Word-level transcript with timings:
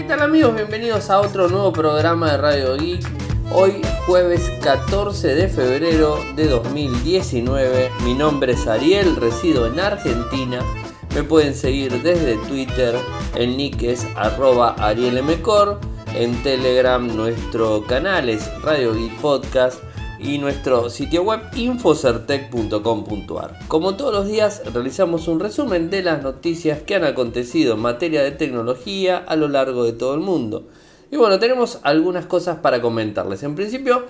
¿Qué 0.00 0.06
tal 0.06 0.22
amigos? 0.22 0.54
Bienvenidos 0.54 1.10
a 1.10 1.20
otro 1.20 1.46
nuevo 1.48 1.74
programa 1.74 2.30
de 2.30 2.38
Radio 2.38 2.74
Geek. 2.74 3.06
Hoy 3.52 3.82
jueves 4.06 4.50
14 4.62 5.34
de 5.34 5.46
febrero 5.46 6.18
de 6.36 6.48
2019. 6.48 7.90
Mi 8.02 8.14
nombre 8.14 8.54
es 8.54 8.66
Ariel, 8.66 9.14
resido 9.16 9.66
en 9.66 9.78
Argentina. 9.78 10.60
Me 11.14 11.22
pueden 11.22 11.54
seguir 11.54 12.02
desde 12.02 12.38
Twitter, 12.48 12.96
el 13.36 13.58
nick 13.58 13.82
es 13.82 14.06
arroba 14.16 14.74
arielmcor. 14.78 15.78
En 16.14 16.42
Telegram 16.42 17.06
nuestro 17.06 17.84
canal 17.86 18.30
es 18.30 18.50
Radio 18.62 18.94
Geek 18.94 19.20
Podcast 19.20 19.82
y 20.22 20.38
nuestro 20.38 20.90
sitio 20.90 21.22
web 21.22 21.40
infocertec.com.ar. 21.54 23.58
Como 23.68 23.96
todos 23.96 24.12
los 24.12 24.28
días 24.28 24.60
realizamos 24.72 25.28
un 25.28 25.40
resumen 25.40 25.88
de 25.88 26.02
las 26.02 26.22
noticias 26.22 26.82
que 26.82 26.94
han 26.94 27.04
acontecido 27.04 27.72
en 27.74 27.80
materia 27.80 28.22
de 28.22 28.32
tecnología 28.32 29.16
a 29.16 29.34
lo 29.36 29.48
largo 29.48 29.84
de 29.84 29.94
todo 29.94 30.12
el 30.14 30.20
mundo. 30.20 30.68
Y 31.10 31.16
bueno, 31.16 31.38
tenemos 31.38 31.78
algunas 31.82 32.26
cosas 32.26 32.58
para 32.58 32.82
comentarles. 32.82 33.42
En 33.42 33.54
principio 33.54 34.04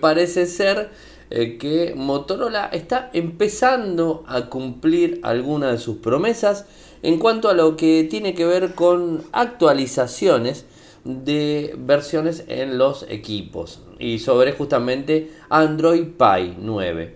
parece 0.00 0.46
ser 0.46 0.90
eh, 1.30 1.58
que 1.58 1.94
Motorola 1.96 2.66
está 2.66 3.10
empezando 3.12 4.24
a 4.26 4.46
cumplir 4.46 5.20
algunas 5.22 5.72
de 5.72 5.78
sus 5.78 5.98
promesas 5.98 6.66
en 7.02 7.18
cuanto 7.18 7.48
a 7.48 7.54
lo 7.54 7.76
que 7.76 8.06
tiene 8.08 8.34
que 8.34 8.46
ver 8.46 8.74
con 8.74 9.24
actualizaciones 9.32 10.66
de 11.04 11.74
versiones 11.78 12.44
en 12.48 12.78
los 12.78 13.04
equipos 13.08 13.80
y 13.98 14.18
sobre 14.18 14.52
justamente 14.52 15.30
Android 15.48 16.06
Pie 16.18 16.54
9. 16.60 17.14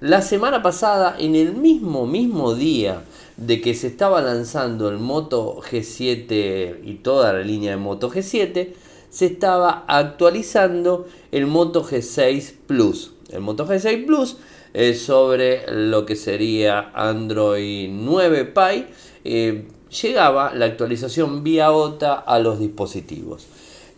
La 0.00 0.22
semana 0.22 0.62
pasada, 0.62 1.16
en 1.18 1.34
el 1.34 1.54
mismo 1.54 2.06
mismo 2.06 2.54
día 2.54 3.02
de 3.36 3.60
que 3.60 3.74
se 3.74 3.88
estaba 3.88 4.20
lanzando 4.20 4.88
el 4.88 4.98
Moto 4.98 5.60
G7 5.60 6.84
y 6.84 6.94
toda 7.02 7.32
la 7.32 7.40
línea 7.40 7.72
de 7.72 7.78
Moto 7.78 8.10
G7, 8.10 8.74
se 9.10 9.26
estaba 9.26 9.84
actualizando 9.88 11.06
el 11.32 11.46
Moto 11.46 11.84
G6 11.84 12.52
Plus. 12.66 13.14
El 13.30 13.40
Moto 13.40 13.66
G6 13.66 14.06
Plus 14.06 14.36
es 14.72 15.02
sobre 15.02 15.64
lo 15.72 16.06
que 16.06 16.14
sería 16.14 16.90
Android 16.94 17.88
9 17.90 18.44
Pie. 18.44 18.86
Eh, 19.24 19.66
llegaba 20.02 20.54
la 20.54 20.66
actualización 20.66 21.42
vía 21.42 21.72
OTA 21.72 22.14
a 22.14 22.38
los 22.38 22.60
dispositivos. 22.60 23.46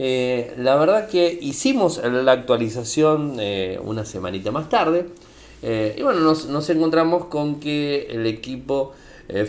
Eh, 0.03 0.55
la 0.57 0.77
verdad 0.77 1.11
que 1.11 1.39
hicimos 1.43 2.01
la 2.03 2.33
actualización 2.33 3.37
eh, 3.39 3.79
una 3.85 4.07
semanita 4.07 4.51
más 4.51 4.71
tarde. 4.71 5.05
Eh, 5.63 5.95
y 5.99 6.03
bueno, 6.03 6.21
nos, 6.21 6.71
encontramos 6.71 7.27
con 7.27 7.61
que 7.61 8.07
el 8.09 8.27
equipo 8.27 8.95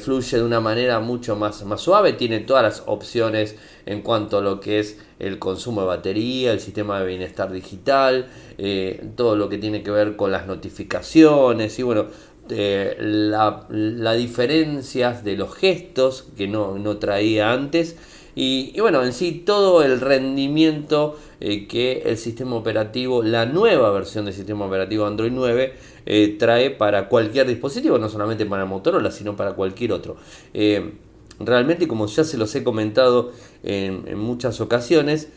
fluye 0.03 0.37
de 0.37 0.43
una 0.43 0.59
manera 0.59 0.99
mucho 0.99 1.37
más, 1.37 1.63
más 1.63 1.79
suave. 1.79 2.11
Tiene 2.13 2.41
todas 2.41 2.63
las 2.63 2.83
opciones 2.85 3.55
en 3.85 4.01
cuanto 4.01 4.39
a 4.39 4.41
lo 4.41 4.59
que 4.59 4.79
es 4.79 4.97
el 5.19 5.39
consumo 5.39 5.81
de 5.81 5.87
batería, 5.87 6.51
el 6.51 6.59
sistema 6.59 6.99
de 6.99 7.07
bienestar 7.07 7.51
digital, 7.51 8.27
todo 9.15 9.37
lo 9.37 9.49
que 9.49 9.57
tiene 9.57 9.81
que 9.81 9.89
ver 9.89 10.17
con 10.17 10.31
las 10.31 10.45
notificaciones. 10.47 11.79
Y 11.79 11.83
bueno, 11.83 12.07
las 12.49 13.63
la 13.69 14.13
diferencias 14.13 15.23
de 15.23 15.37
los 15.37 15.55
gestos 15.55 16.27
que 16.37 16.47
no, 16.47 16.77
no 16.77 16.97
traía 16.97 17.51
antes 17.51 17.95
y, 18.35 18.79
bueno, 18.79 19.03
en 19.03 19.13
sí 19.13 19.43
todo 19.45 19.83
el 19.83 19.99
rendimiento 19.99 21.17
eh, 21.39 21.67
que 21.67 22.03
el 22.05 22.17
sistema 22.17 22.55
operativo, 22.55 23.23
la 23.23 23.45
nueva 23.45 23.91
versión 23.91 24.25
del 24.25 24.33
sistema 24.33 24.65
operativo 24.65 25.05
Android 25.05 25.31
9 25.33 25.73
eh, 26.05 26.35
trae 26.39 26.69
para 26.69 27.09
cualquier 27.09 27.47
dispositivo, 27.47 27.97
no 27.97 28.07
solamente 28.07 28.45
para 28.45 28.65
Motorola, 28.65 29.11
sino 29.11 29.35
para 29.35 29.53
cualquier 29.53 29.91
otro. 29.91 30.15
Eh, 30.53 30.93
realmente, 31.39 31.87
como 31.87 32.07
ya 32.07 32.23
se 32.23 32.37
los 32.37 32.55
he 32.55 32.63
comentado 32.63 33.31
en, 33.63 34.17
muchas 34.17 34.61
ocasiones, 34.61 35.29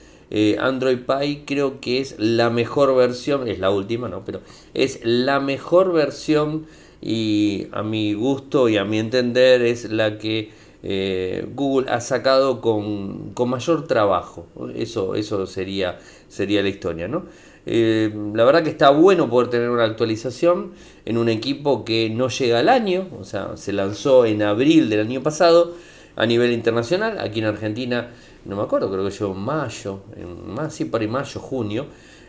Android 0.58 0.98
Pie 0.98 1.44
creo 1.46 1.80
que 1.80 2.00
es 2.00 2.16
la 2.18 2.50
mejor 2.50 2.96
versión, 2.96 3.46
es 3.46 3.60
la 3.60 3.70
última, 3.70 4.08
¿no? 4.08 4.24
Pero 4.24 4.40
es 4.72 4.98
la 5.04 5.38
mejor 5.38 5.92
versión 5.92 6.66
y 7.00 7.68
a 7.70 7.84
mi 7.84 8.14
gusto 8.14 8.68
y 8.68 8.76
a 8.76 8.84
mi 8.84 8.98
entender 8.98 9.62
es 9.62 9.90
la 9.90 10.18
que 10.18 10.50
eh, 10.86 11.48
Google 11.54 11.90
ha 11.90 12.00
sacado 12.02 12.60
con, 12.60 13.32
mayor 13.48 13.86
trabajo. 13.86 14.46
Eso, 14.74 15.14
eso 15.14 15.46
sería, 15.46 15.98
sería 16.28 16.62
la 16.62 16.68
historia. 16.68 17.08
¿no? 17.08 17.24
Eh, 17.64 18.12
la 18.34 18.44
verdad 18.44 18.62
que 18.62 18.68
está 18.68 18.90
bueno 18.90 19.30
poder 19.30 19.48
tener 19.48 19.70
una 19.70 19.84
actualización 19.84 20.72
en 21.06 21.16
un 21.16 21.30
equipo 21.30 21.86
que 21.86 22.10
no 22.10 22.28
llega 22.28 22.58
al 22.58 22.68
año, 22.68 23.08
o 23.18 23.24
sea, 23.24 23.56
se 23.56 23.72
lanzó 23.72 24.26
en 24.26 24.42
abril 24.42 24.90
del 24.90 25.00
año 25.00 25.22
pasado 25.22 25.72
a 26.16 26.26
nivel 26.26 26.52
internacional, 26.52 27.18
aquí 27.18 27.38
en 27.38 27.46
Argentina, 27.46 28.10
no 28.44 28.56
me 28.56 28.62
acuerdo, 28.62 28.90
creo 28.92 29.04
que 29.04 29.10
llegó 29.10 29.32
en 29.32 29.40
mayo, 29.40 30.00
en, 30.16 30.54
más, 30.54 30.74
sí, 30.74 30.84
para 30.84 31.06
mayo, 31.08 31.40
junio, 31.40 31.86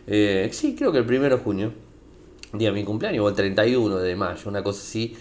eh, 0.08 0.48
sí, 0.54 0.76
creo 0.78 0.94
que 0.94 1.00
el 1.00 1.06
primero 1.06 1.36
de 1.36 1.44
junio, 1.44 1.72
día 2.54 2.70
de 2.70 2.76
mi 2.76 2.86
cumpleaños, 2.86 3.26
o 3.26 3.30
el 3.30 3.36
31 3.36 3.98
de 3.98 4.16
mayo, 4.16 4.50
una 4.50 4.64
cosa 4.64 4.82
así, 4.82 5.14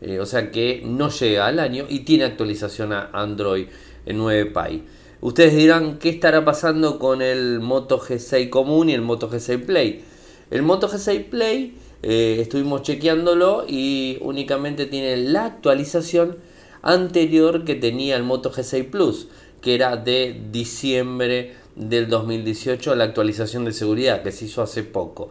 eh, 0.00 0.20
o 0.20 0.26
sea 0.26 0.50
que 0.50 0.82
no 0.84 1.10
llega 1.10 1.46
al 1.46 1.58
año 1.58 1.86
y 1.88 2.00
tiene 2.00 2.24
actualización 2.24 2.92
a 2.92 3.10
Android 3.12 3.66
9 4.06 4.46
Pie. 4.46 4.82
Ustedes 5.20 5.56
dirán 5.56 5.98
qué 5.98 6.10
estará 6.10 6.44
pasando 6.44 6.98
con 6.98 7.22
el 7.22 7.58
Moto 7.60 8.00
G6 8.00 8.50
común 8.50 8.88
y 8.88 8.94
el 8.94 9.02
Moto 9.02 9.28
G6 9.28 9.64
Play. 9.66 10.04
El 10.50 10.62
Moto 10.62 10.88
G6 10.88 11.24
Play 11.28 11.76
eh, 12.02 12.38
estuvimos 12.40 12.82
chequeándolo 12.82 13.64
y 13.68 14.18
únicamente 14.20 14.86
tiene 14.86 15.16
la 15.16 15.46
actualización 15.46 16.36
anterior 16.82 17.64
que 17.64 17.74
tenía 17.74 18.16
el 18.16 18.22
Moto 18.22 18.52
G6 18.52 18.88
Plus, 18.90 19.26
que 19.60 19.74
era 19.74 19.96
de 19.96 20.40
diciembre 20.52 21.54
del 21.74 22.08
2018, 22.08 22.94
la 22.94 23.04
actualización 23.04 23.64
de 23.64 23.72
seguridad 23.72 24.22
que 24.22 24.30
se 24.30 24.44
hizo 24.44 24.62
hace 24.62 24.84
poco. 24.84 25.30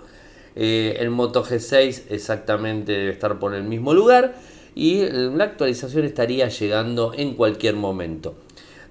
Eh, 0.55 0.97
el 0.99 1.11
Moto 1.11 1.45
G6 1.45 2.03
exactamente 2.09 2.91
debe 2.91 3.11
estar 3.11 3.39
por 3.39 3.53
el 3.53 3.63
mismo 3.63 3.93
lugar 3.93 4.35
y 4.77 5.09
la 5.09 5.43
actualización 5.43 6.05
estaría 6.05 6.49
llegando 6.49 7.11
en 7.15 7.33
cualquier 7.33 7.75
momento. 7.75 8.35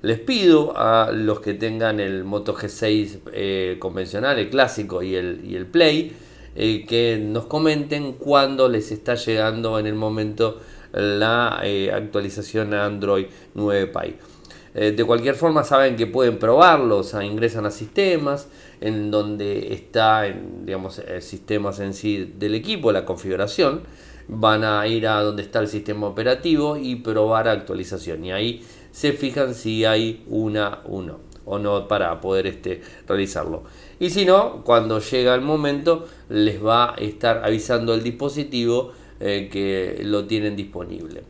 Les 0.03 0.19
pido 0.19 0.77
a 0.77 1.13
los 1.13 1.39
que 1.39 1.55
tengan 1.55 2.01
el 2.01 2.25
Moto 2.25 2.57
G6 2.57 3.21
eh, 3.33 3.77
convencional, 3.79 4.37
el 4.41 4.51
clásico 4.51 5.01
y 5.01 5.15
el, 5.15 5.43
y 5.45 5.55
el 5.55 5.67
Play, 5.67 6.13
eh, 6.57 6.85
que 6.89 7.23
nos 7.25 7.47
comenten 7.47 8.15
cuándo 8.15 8.69
les 8.69 8.91
está 8.91 9.15
llegando 9.15 9.79
en 9.79 9.87
el 9.87 9.95
momento 9.95 10.61
la 10.93 11.61
eh, 11.63 11.93
actualización 11.93 12.75
a 12.75 12.85
Android 12.85 13.27
9 13.55 13.87
Pie. 13.87 14.93
de 14.93 15.05
cualquier 15.05 15.37
forma 15.37 15.63
saben 15.63 15.95
que 15.95 16.09
pueden 16.09 16.39
probarlo, 16.39 17.05
sea, 17.05 17.25
ingresan 17.25 17.65
a 17.65 17.71
sistemas 17.71 18.49
en 18.81 19.13
donde 19.13 19.73
está, 19.73 20.27
en, 20.27 20.67
digamos, 20.67 21.01
sistemas 21.21 21.79
en 21.79 21.95
sí 21.95 22.35
del 22.37 22.57
equipo, 22.57 22.91
la 22.91 23.05
configuración 23.05 23.83
van 24.29 24.65
a 24.65 24.87
ir 24.87 25.07
a 25.07 25.23
donde 25.23 25.43
está 25.43 25.61
el 25.61 25.69
sistema 25.69 26.07
operativo 26.07 26.77
y 26.77 26.97
probar 26.97 27.49
actualización. 27.49 28.25
Y 28.25 28.33
ahí 28.33 28.65
se 28.91 29.13
fijan 29.13 29.55
si 29.55 29.85
hay 29.85 30.25
una 30.29 30.81
uno 30.87 31.27
o 31.45 31.59
no 31.59 31.87
para 31.89 32.21
poder 32.21 32.47
este, 32.47 32.83
realizarlo. 33.07 33.63
Y 34.01 34.11
si 34.11 34.25
no, 34.25 34.63
cuando 34.65 34.99
llega 35.01 35.35
el 35.35 35.41
momento, 35.41 36.07
les 36.29 36.65
va 36.65 36.95
a 36.95 36.97
estar 36.97 37.45
avisando 37.45 37.95
el 37.95 38.03
dispositivo 38.03 38.93
eh, 39.21 39.49
que 39.51 40.03
lo 40.05 40.27
tienen 40.27 40.57
disponible. 40.57 41.23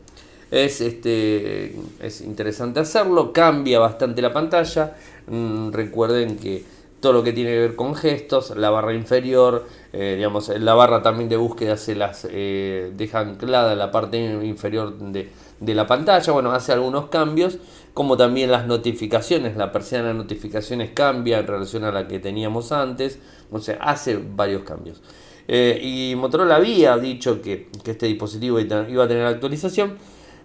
Es, 0.49 0.81
este, 0.81 1.75
es 2.01 2.21
interesante 2.21 2.79
hacerlo, 2.79 3.31
cambia 3.31 3.79
bastante 3.79 4.21
la 4.21 4.33
pantalla. 4.33 4.95
Mm, 5.27 5.71
recuerden 5.71 6.37
que 6.37 6.63
todo 6.99 7.13
lo 7.13 7.23
que 7.23 7.31
tiene 7.31 7.51
que 7.51 7.59
ver 7.59 7.75
con 7.75 7.95
gestos, 7.95 8.55
la 8.55 8.69
barra 8.69 8.93
inferior, 8.93 9.67
eh, 9.93 10.15
digamos, 10.17 10.49
la 10.49 10.73
barra 10.73 11.01
también 11.03 11.29
de 11.29 11.37
búsqueda 11.37 11.77
se 11.77 11.95
las 11.95 12.27
eh, 12.29 12.91
deja 12.95 13.19
anclada 13.19 13.73
en 13.73 13.79
la 13.79 13.91
parte 13.91 14.17
inferior 14.17 14.97
de, 14.97 15.29
la 15.59 15.85
pantalla, 15.85 16.33
bueno, 16.33 16.51
hace 16.51 16.73
algunos 16.73 17.07
cambios, 17.07 17.59
como 17.93 18.17
también 18.17 18.51
las 18.51 18.65
notificaciones, 18.67 19.57
la 19.57 19.71
persiana 19.71 20.09
de 20.09 20.13
notificaciones 20.15 20.91
cambia 20.91 21.39
en 21.39 21.47
relación 21.47 21.83
a 21.83 21.91
la 21.91 22.07
que 22.07 22.19
teníamos 22.19 22.71
antes, 22.71 23.19
o 23.51 23.59
sea, 23.59 23.75
hace 23.75 24.19
varios 24.35 24.63
cambios. 24.63 25.01
Eh, 25.47 25.79
y 25.81 26.15
Motorola 26.15 26.57
había 26.57 26.97
dicho 26.97 27.41
que, 27.41 27.69
que 27.83 27.91
este 27.91 28.07
dispositivo 28.07 28.59
iba 28.59 29.03
a 29.03 29.07
tener 29.07 29.25
actualización, 29.25 29.97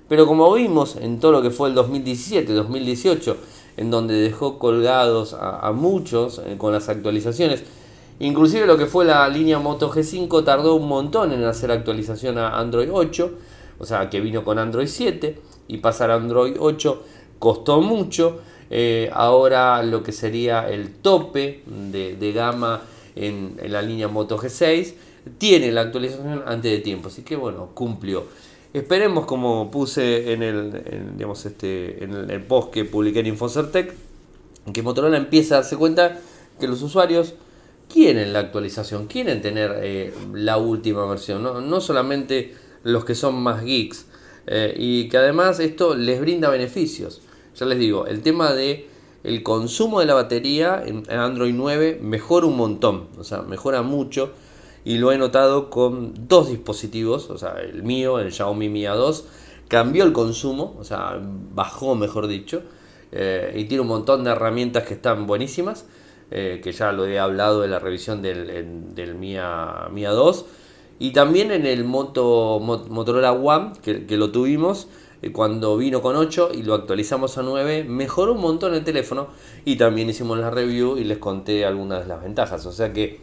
pero 0.09 0.27
como 0.27 0.53
vimos 0.53 0.97
en 0.97 1.19
todo 1.19 1.33
lo 1.33 1.43
que 1.43 1.51
fue 1.51 1.71
el 1.71 1.75
2017, 1.75 2.53
2018, 2.53 3.37
en 3.77 3.91
donde 3.91 4.15
dejó 4.15 4.59
colgados 4.59 5.35
a, 5.39 5.73
muchos 5.73 6.41
eh, 6.45 6.57
con 6.59 6.73
las 6.73 6.89
actualizaciones. 6.89 7.65
Inclusive 8.21 8.67
lo 8.67 8.77
que 8.77 8.87
fue 8.87 9.05
la 9.05 9.29
línea 9.29 9.59
Moto 9.59 9.91
G5 9.91 10.45
tardó 10.45 10.75
un 10.75 10.89
montón 10.89 11.33
en 11.33 11.43
hacer 11.45 11.71
actualización 11.71 12.39
a 12.39 12.59
Android 12.59 12.89
8, 12.93 13.31
o 13.79 13.85
sea 13.85 14.11
que 14.11 14.21
vino 14.21 14.45
con 14.45 14.59
Android 14.59 14.87
7 14.87 15.41
y 15.69 15.79
pasar 15.79 16.11
a 16.11 16.15
Android 16.15 16.57
8 16.59 17.03
costó 17.39 17.81
mucho. 17.81 18.41
Eh, 18.71 19.11
ahora 19.13 19.83
lo 19.83 20.03
que 20.03 20.13
sería 20.13 20.69
el 20.69 20.95
tope 20.95 21.63
de, 21.67 22.33
gama 22.33 22.83
en, 23.15 23.57
en, 23.61 23.73
la 23.73 23.83
línea 23.83 24.09
Moto 24.09 24.39
G6 24.39 24.95
tiene 25.37 25.71
la 25.73 25.83
actualización 25.83 26.43
antes 26.47 26.73
de 26.73 26.79
tiempo, 26.79 27.09
así 27.09 27.23
que 27.23 27.37
bueno, 27.37 27.71
cumplió. 27.75 28.25
Esperemos, 28.73 29.27
como 29.27 29.71
puse 29.71 30.33
en 30.33 30.43
el, 30.43 31.17
digamos, 31.17 31.45
este, 31.45 32.03
en 32.05 32.31
el 32.31 32.43
post 32.43 32.71
que 32.71 32.87
publiqué 32.87 33.21
en 33.21 33.27
Infocertec, 33.27 33.95
que 34.73 34.83
Motorola 34.83 35.19
empieza 35.19 35.57
a 35.57 35.59
darse 35.59 35.77
cuenta 35.77 36.19
que 36.59 36.69
los 36.69 36.81
usuarios 36.83 37.35
quieren 37.93 38.33
la 38.33 38.39
actualización, 38.39 39.09
quieren 39.09 39.43
tener 39.43 39.79
eh, 39.83 40.15
la 40.33 40.57
última 40.57 41.05
versión, 41.05 41.43
¿no? 41.43 41.81
solamente 41.83 42.55
los 42.83 43.05
que 43.05 43.15
son 43.15 43.43
más 43.43 43.63
geeks, 43.63 44.07
eh, 44.47 44.75
y 44.77 45.09
que 45.11 45.19
además 45.19 45.61
esto 45.61 45.95
les 45.95 46.21
brinda 46.21 46.49
beneficios. 46.49 47.21
Ya 47.55 47.67
les 47.67 47.79
digo, 47.79 48.07
el 48.07 48.23
tema 48.23 48.55
de 48.55 48.89
el 49.23 49.43
consumo 49.43 50.01
de 50.01 50.07
la 50.07 50.15
batería 50.15 50.83
en 50.85 51.05
Android 51.11 51.53
9 51.55 52.01
mejora 52.03 52.47
un 52.47 52.57
montón, 52.57 53.09
o 53.19 53.25
sea, 53.25 53.43
mejora 53.43 53.83
mucho 53.83 54.33
y 54.85 54.99
lo 54.99 55.13
he 55.13 55.19
notado 55.19 55.71
con 55.71 56.29
dos 56.29 56.49
dispositivos, 56.49 57.31
o 57.31 57.39
sea, 57.39 57.55
el 57.61 57.83
mío, 57.83 58.19
el 58.19 58.33
Xiaomi 58.33 58.69
Mi 58.69 58.83
A2, 58.83 59.23
cambió 59.69 60.05
el 60.05 60.13
consumo, 60.13 60.77
o 60.79 60.85
sea, 60.85 61.21
bajó 61.55 61.95
mejor 61.95 62.27
dicho, 62.27 62.63
eh, 63.13 63.55
y 63.57 63.65
tiene 63.65 63.83
un 63.83 63.89
montón 63.89 64.25
de 64.25 64.31
herramientas 64.31 64.85
que 64.85 64.95
están 64.95 65.27
buenísimas, 65.27 65.87
eh, 66.31 66.61
que 66.63 66.73
ya 66.73 66.93
lo 66.93 67.07
he 67.07 67.19
hablado 67.19 67.61
de 67.61 67.69
la 67.69 67.79
revisión 67.79 68.23
del, 68.23 68.95
del 68.95 69.15
Mi, 69.15 69.37
A, 69.37 69.89
2, 69.93 70.47
y 70.99 71.13
también 71.13 71.53
en 71.53 71.67
el 71.67 71.85
Moto, 71.85 72.59
Motorola 72.61 73.33
One, 73.33 73.73
que, 73.83 74.07
que 74.07 74.17
lo 74.17 74.31
tuvimos, 74.31 74.89
eh, 75.23 75.31
cuando 75.31 75.77
vino 75.77 76.03
con 76.03 76.17
8 76.17 76.51
y 76.53 76.65
lo 76.65 76.75
actualizamos 76.75 77.39
a 77.39 77.43
9, 77.43 77.85
mejoró 77.85 78.33
un 78.33 78.41
montón 78.41 78.75
el 78.75 78.83
teléfono 78.83 79.29
y 79.65 79.77
también 79.77 80.11
hicimos 80.11 80.39
la 80.39 80.51
review 80.51 80.99
y 80.99 81.05
les 81.05 81.19
conté 81.19 81.65
algunas 81.65 82.01
de 82.03 82.09
las 82.09 82.23
ventajas. 82.23 82.67
O 82.67 82.73
sea 82.73 82.93
que 82.93 83.21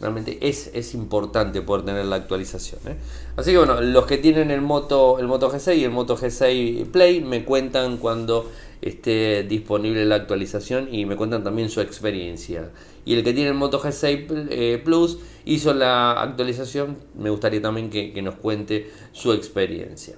realmente 0.00 0.38
es, 0.40 0.70
es 0.74 0.94
importante 0.94 1.62
poder 1.62 1.84
tener 1.84 2.04
la 2.04 2.16
actualización. 2.16 2.80
¿eh? 2.86 2.96
Así 3.36 3.52
que 3.52 3.58
bueno, 3.58 3.80
los 3.80 4.06
que 4.06 4.18
tienen 4.18 4.50
el 4.50 4.60
Moto, 4.60 5.18
el 5.18 5.26
Moto 5.26 5.50
G6 5.50 5.76
y 5.76 5.84
el 5.84 5.90
Moto 5.90 6.16
G6 6.16 6.86
Play 6.90 7.20
me 7.20 7.44
cuentan 7.44 7.96
cuando 7.96 8.50
esté 8.82 9.42
disponible 9.42 10.04
la 10.04 10.16
actualización 10.16 10.92
y 10.92 11.06
me 11.06 11.16
cuentan 11.16 11.44
también 11.44 11.70
su 11.70 11.80
experiencia. 11.80 12.70
Y 13.04 13.14
el 13.14 13.24
que 13.24 13.32
tiene 13.32 13.50
el 13.50 13.56
Moto 13.56 13.80
G6 13.80 14.48
eh, 14.50 14.80
Plus 14.84 15.18
hizo 15.44 15.72
la 15.74 16.12
actualización, 16.20 16.98
me 17.16 17.30
gustaría 17.30 17.62
también 17.62 17.90
que 17.90 18.20
nos 18.22 18.34
cuente 18.34 18.90
su 19.12 19.32
experiencia. 19.32 20.16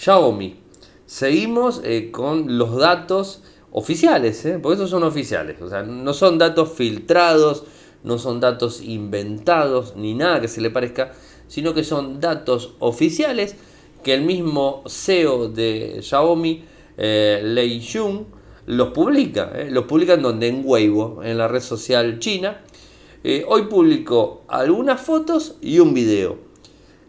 Xiaomi. 0.00 0.56
Seguimos 1.04 1.82
eh, 1.84 2.10
con 2.10 2.56
los 2.56 2.76
datos 2.76 3.42
oficiales, 3.72 4.48
porque 4.62 4.76
esos 4.76 4.90
son 4.90 5.02
oficiales, 5.02 5.60
o 5.60 5.68
sea, 5.68 5.82
no 5.82 6.14
son 6.14 6.38
datos 6.38 6.72
filtrados, 6.72 7.64
no 8.02 8.18
son 8.18 8.40
datos 8.40 8.80
inventados, 8.82 9.96
ni 9.96 10.14
nada 10.14 10.40
que 10.40 10.48
se 10.48 10.60
le 10.60 10.70
parezca, 10.70 11.12
sino 11.48 11.74
que 11.74 11.84
son 11.84 12.20
datos 12.20 12.74
oficiales 12.78 13.56
que 14.02 14.14
el 14.14 14.22
mismo 14.22 14.82
CEO 14.86 15.48
de 15.48 16.00
Xiaomi, 16.02 16.64
eh, 16.96 17.40
Lei 17.44 17.86
Jun, 17.86 18.26
los 18.66 18.88
publica. 18.88 19.52
Eh, 19.54 19.70
los 19.70 19.84
publica 19.84 20.14
en 20.14 20.22
donde? 20.22 20.48
En 20.48 20.62
Weibo, 20.64 21.22
en 21.22 21.38
la 21.38 21.48
red 21.48 21.60
social 21.60 22.18
china. 22.18 22.62
hoy 23.48 23.62
publicó 23.62 24.44
algunas 24.48 25.00
fotos 25.00 25.56
y 25.60 25.78
un 25.78 25.92
video. 25.92 26.50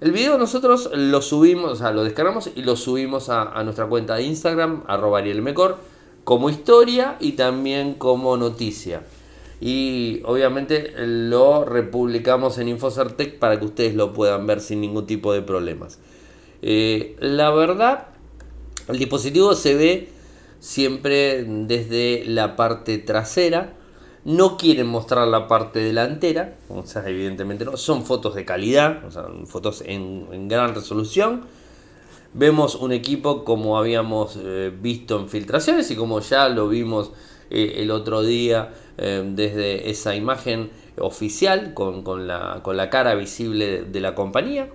El 0.02 0.14
video 0.14 0.40
nosotros 0.40 0.90
lo 0.96 1.22
subimos, 1.22 1.74
o 1.74 1.76
sea, 1.76 1.92
lo 1.92 2.04
descargamos 2.04 2.50
y 2.56 2.64
lo 2.64 2.76
subimos 2.76 3.30
a, 3.30 3.64
nuestra 3.64 3.86
cuenta 3.86 4.16
de 4.16 4.24
Instagram, 4.24 4.84
arroba 4.88 5.22
Mejor, 5.22 5.78
como 6.24 6.50
historia 6.50 7.18
y 7.20 7.34
también 7.34 7.94
como 7.94 8.36
noticia. 8.36 9.04
Y 9.62 10.22
obviamente 10.26 10.92
lo 10.98 11.64
republicamos 11.64 12.58
en 12.58 12.68
Infocertec 12.68 13.38
para 13.38 13.60
que 13.60 13.66
ustedes 13.66 13.94
lo 13.94 14.12
puedan 14.12 14.48
ver 14.48 14.60
sin 14.60 14.82
ningún 14.82 15.06
tipo 15.06 15.32
de 15.32 15.44
problemas. 15.44 16.00
Eh, 16.64 17.16
la 17.20 17.52
verdad, 17.52 18.08
el 18.88 18.98
dispositivo 18.98 19.54
se 19.54 19.76
ve 19.76 20.10
siempre 20.60 21.46
desde 21.46 22.24
la 22.26 22.56
parte 22.56 22.98
trasera 22.98 23.76
no 24.24 24.58
quieren 24.58 24.88
mostrar 24.88 25.28
la 25.28 25.48
parte 25.48 25.80
delantera, 25.80 26.56
o 26.70 26.86
sea, 26.86 27.08
evidentemente 27.08 27.66
no, 27.66 27.76
son 27.78 28.06
fotos 28.06 28.36
de 28.36 28.46
calidad, 28.46 29.04
o 29.06 29.12
sea, 29.12 29.26
fotos 29.46 29.84
en, 29.86 30.48
gran 30.48 30.76
resolución. 30.76 31.42
Vemos 32.34 32.76
un 32.76 32.92
equipo 32.92 33.44
como 33.44 33.78
habíamos 33.78 34.38
eh, 34.42 34.72
visto 34.80 35.20
en 35.20 35.28
filtraciones 35.28 35.90
y 35.92 35.96
como 35.96 36.20
ya 36.22 36.48
lo 36.50 36.70
vimos 36.70 37.12
eh, 37.50 37.76
el 37.78 37.92
otro 37.92 38.22
día 38.22 38.72
eh, 38.98 39.24
desde 39.36 39.90
esa 39.90 40.16
imagen 40.16 40.70
oficial 40.98 41.74
con, 41.74 42.04
con, 42.04 42.28
la, 42.28 42.60
con 42.64 42.78
la 42.78 42.90
cara 42.90 43.16
visible 43.16 43.84
de 43.84 44.00
la 44.00 44.16
compañía. 44.16 44.70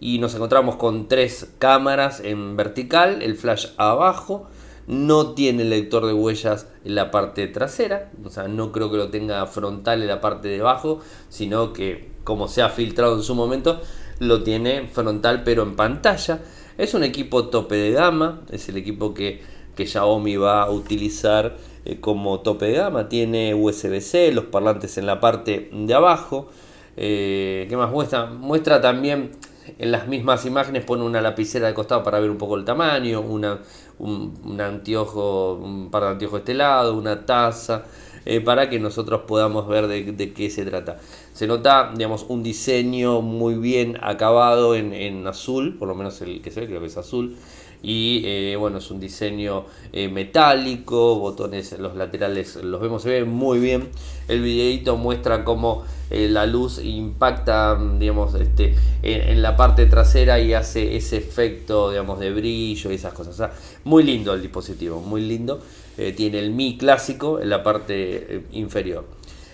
Y 0.00 0.18
nos 0.18 0.34
encontramos 0.34 0.76
con 0.76 1.08
tres 1.08 1.52
cámaras 1.58 2.20
en 2.20 2.56
vertical, 2.56 3.22
el 3.22 3.36
flash 3.36 3.68
abajo, 3.76 4.48
no 4.86 5.34
tiene 5.34 5.64
lector 5.64 6.06
de 6.06 6.12
huellas 6.12 6.66
en 6.84 6.94
la 6.94 7.10
parte 7.10 7.46
trasera, 7.46 8.10
o 8.24 8.30
sea, 8.30 8.48
no 8.48 8.72
creo 8.72 8.90
que 8.90 8.96
lo 8.96 9.08
tenga 9.08 9.46
frontal 9.46 10.02
en 10.02 10.08
la 10.08 10.20
parte 10.20 10.48
de 10.48 10.60
abajo, 10.60 11.00
sino 11.28 11.72
que 11.72 12.10
como 12.24 12.48
se 12.48 12.62
ha 12.62 12.70
filtrado 12.70 13.16
en 13.16 13.22
su 13.22 13.34
momento, 13.34 13.80
lo 14.18 14.42
tiene 14.42 14.88
frontal 14.88 15.42
pero 15.44 15.62
en 15.62 15.76
pantalla. 15.76 16.40
Es 16.78 16.94
un 16.94 17.04
equipo 17.04 17.48
tope 17.48 17.76
de 17.76 17.92
gama, 17.92 18.42
es 18.50 18.68
el 18.68 18.76
equipo 18.76 19.14
que, 19.14 19.42
que 19.76 19.86
Xiaomi 19.86 20.36
va 20.36 20.62
a 20.62 20.70
utilizar 20.70 21.56
eh, 21.84 22.00
como 22.00 22.40
tope 22.40 22.66
de 22.66 22.72
gama. 22.72 23.08
Tiene 23.08 23.54
USB-C, 23.54 24.32
los 24.32 24.46
parlantes 24.46 24.98
en 24.98 25.06
la 25.06 25.20
parte 25.20 25.70
de 25.72 25.94
abajo. 25.94 26.48
Eh, 26.96 27.66
¿Qué 27.68 27.76
más 27.76 27.90
muestra? 27.90 28.26
Muestra 28.26 28.80
también 28.80 29.30
en 29.78 29.92
las 29.92 30.08
mismas 30.08 30.44
imágenes, 30.46 30.84
pone 30.84 31.04
una 31.04 31.20
lapicera 31.20 31.68
de 31.68 31.74
costado 31.74 32.02
para 32.02 32.20
ver 32.20 32.30
un 32.30 32.38
poco 32.38 32.56
el 32.56 32.64
tamaño, 32.64 33.20
una, 33.20 33.60
un, 33.98 34.60
anteojo, 34.60 35.54
un 35.54 35.90
par 35.90 36.02
de 36.02 36.08
anteojos 36.10 36.38
de 36.38 36.40
este 36.40 36.54
lado, 36.54 36.96
una 36.96 37.24
taza, 37.24 37.84
eh, 38.24 38.40
para 38.40 38.68
que 38.68 38.78
nosotros 38.78 39.22
podamos 39.26 39.68
ver 39.68 39.86
de, 39.86 40.32
qué 40.32 40.50
se 40.50 40.64
trata. 40.64 40.98
Se 41.32 41.46
nota, 41.46 41.92
digamos, 41.94 42.26
un 42.28 42.42
diseño 42.42 43.22
muy 43.22 43.54
bien 43.54 43.96
acabado 44.02 44.74
en, 44.74 45.26
azul, 45.26 45.76
por 45.78 45.88
lo 45.88 45.94
menos 45.94 46.20
el 46.22 46.42
que 46.42 46.50
se 46.50 46.60
ve, 46.60 46.66
creo 46.66 46.80
que 46.80 46.86
es 46.86 46.96
azul. 46.96 47.36
Y 47.82 48.22
eh, 48.24 48.56
bueno, 48.56 48.78
es 48.78 48.90
un 48.90 49.00
diseño 49.00 49.64
eh, 49.92 50.08
metálico, 50.08 51.18
botones 51.18 51.72
en 51.72 51.82
los 51.82 51.96
laterales 51.96 52.56
los 52.56 52.80
vemos, 52.80 53.02
se 53.02 53.10
ve 53.10 53.24
muy 53.24 53.58
bien. 53.58 53.88
El 54.28 54.42
videito 54.42 54.96
muestra 54.96 55.44
cómo 55.44 55.84
la 56.10 56.44
luz 56.44 56.80
impacta, 56.82 57.78
digamos, 57.98 58.34
este, 58.34 58.74
en, 59.02 59.40
la 59.42 59.56
parte 59.56 59.86
trasera 59.86 60.40
y 60.40 60.54
hace 60.54 60.96
ese 60.96 61.18
efecto, 61.18 61.90
digamos, 61.90 62.18
de 62.18 62.32
brillo 62.32 62.90
y 62.90 62.94
esas 62.94 63.12
cosas. 63.12 63.50
muy 63.84 64.02
lindo 64.02 64.34
el 64.34 64.42
dispositivo, 64.42 65.00
muy 65.00 65.20
lindo. 65.22 65.60
Eh, 66.00 66.12
tiene 66.12 66.38
el 66.38 66.50
Mi 66.50 66.78
clásico 66.78 67.40
en 67.40 67.50
la 67.50 67.62
parte 67.62 68.36
eh, 68.36 68.42
inferior. 68.52 69.04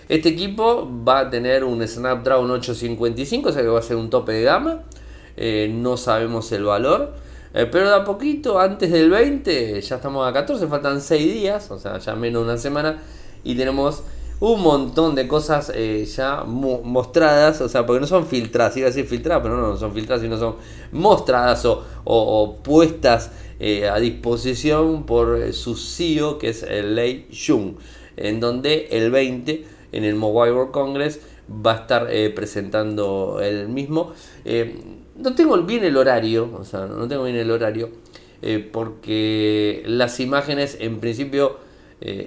Este 0.08 0.28
equipo 0.28 0.88
va 1.04 1.18
a 1.20 1.30
tener 1.30 1.64
un 1.64 1.86
Snapdragon 1.86 2.48
855, 2.48 3.48
o 3.48 3.52
sea 3.52 3.62
que 3.62 3.68
va 3.68 3.80
a 3.80 3.82
ser 3.82 3.96
un 3.96 4.10
tope 4.10 4.30
de 4.30 4.42
gama. 4.42 4.84
Eh, 5.36 5.68
no 5.72 5.96
sabemos 5.96 6.52
el 6.52 6.62
valor. 6.62 7.14
Pero 7.70 7.88
de 7.88 7.94
a 7.94 8.04
poquito, 8.04 8.58
antes 8.58 8.90
del 8.90 9.10
20, 9.10 9.80
ya 9.80 9.96
estamos 9.96 10.28
a 10.28 10.32
14, 10.32 10.66
faltan 10.66 11.00
6 11.00 11.32
días, 11.32 11.70
o 11.70 11.78
sea, 11.78 11.98
ya 11.98 12.14
menos 12.14 12.42
una 12.44 12.58
semana. 12.58 13.02
Y 13.44 13.54
tenemos 13.54 14.02
un 14.40 14.60
montón 14.60 15.14
de 15.14 15.26
cosas 15.26 15.72
ya 16.14 16.44
mostradas, 16.44 17.60
o 17.62 17.68
sea, 17.68 17.86
porque 17.86 18.00
no 18.00 18.06
son 18.06 18.26
filtradas, 18.26 18.76
iba 18.76 18.86
a 18.86 18.90
decir 18.90 19.06
filtradas, 19.06 19.42
pero 19.42 19.56
no, 19.56 19.68
no 19.68 19.76
son 19.76 19.94
filtradas, 19.94 20.22
sino 20.22 20.36
son 20.36 20.56
mostradas 20.92 21.64
o 21.64 22.58
puestas 22.62 23.30
eh, 23.58 23.88
a 23.88 23.98
disposición 23.98 25.06
por 25.06 25.40
eh, 25.40 25.54
su 25.54 25.76
CEO, 25.76 26.36
que 26.36 26.50
es 26.50 26.62
el 26.62 26.94
Lei 26.94 27.26
Jung, 27.30 27.76
en 28.18 28.38
donde 28.38 28.88
el 28.90 29.10
20 29.10 29.64
en 29.92 30.04
el 30.04 30.14
Mobile 30.14 30.52
World 30.52 30.72
Congress 30.72 31.20
va 31.48 31.72
a 31.72 31.76
estar 31.76 32.08
eh, 32.10 32.28
presentando 32.30 33.40
el 33.40 33.68
mismo. 33.68 34.12
No 35.18 35.34
tengo 35.34 35.56
bien 35.62 35.84
el 35.84 35.96
horario, 35.96 36.50
o 36.58 36.64
sea, 36.64 36.86
no 36.86 37.08
tengo 37.08 37.24
bien 37.24 37.36
el 37.36 37.50
horario, 37.50 37.90
porque 38.72 39.82
las 39.86 40.20
imágenes 40.20 40.76
en 40.80 41.00
principio 41.00 41.58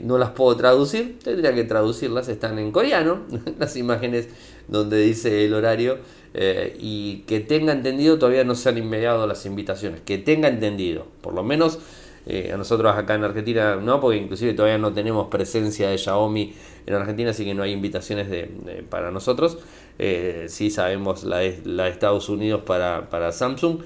no 0.01 0.17
las 0.17 0.31
puedo 0.31 0.58
traducir, 0.58 1.19
tendría 1.24 1.53
que 1.53 1.63
traducirlas, 1.63 2.27
están 2.27 2.60
en 2.60 2.72
coreano, 2.72 3.22
las 3.60 3.75
imágenes 3.77 4.27
donde 4.67 5.00
dice 5.01 5.46
el 5.46 5.53
horario 5.53 6.00
eh, 6.34 6.77
y 6.79 7.24
que 7.27 7.39
tenga 7.39 7.74
entendido, 7.74 8.19
todavía 8.19 8.43
no 8.43 8.53
se 8.55 8.69
han 8.69 8.77
enviado 8.77 9.25
las 9.25 9.46
invitaciones, 9.46 10.01
que 10.01 10.17
tenga 10.19 10.48
entendido, 10.48 11.08
por 11.22 11.34
lo 11.34 11.43
menos 11.43 11.79
eh, 12.27 12.51
a 12.53 12.58
nosotros 12.58 12.96
acá 12.96 13.15
en 13.15 13.24
Argentina 13.24 13.77
no, 13.77 14.00
porque 14.00 14.17
inclusive 14.17 14.53
todavía 14.53 14.77
no 14.77 14.93
tenemos 14.93 15.27
presencia 15.29 15.89
de 15.89 15.98
Xiaomi 15.98 16.53
en 16.86 16.93
Argentina, 16.93 17.31
así 17.31 17.46
que 17.46 17.55
no 17.55 17.63
hay 17.63 17.72
invitaciones 17.72 18.29
de, 18.29 18.46
para 18.89 19.10
nosotros. 19.10 19.58
Eh, 19.99 20.45
sí 20.47 20.69
sabemos 20.71 21.23
la 21.23 21.37
de, 21.37 21.89
Estados 21.89 22.29
Unidos 22.29 22.61
para, 22.65 23.09
para 23.09 23.31
Samsung. 23.31 23.81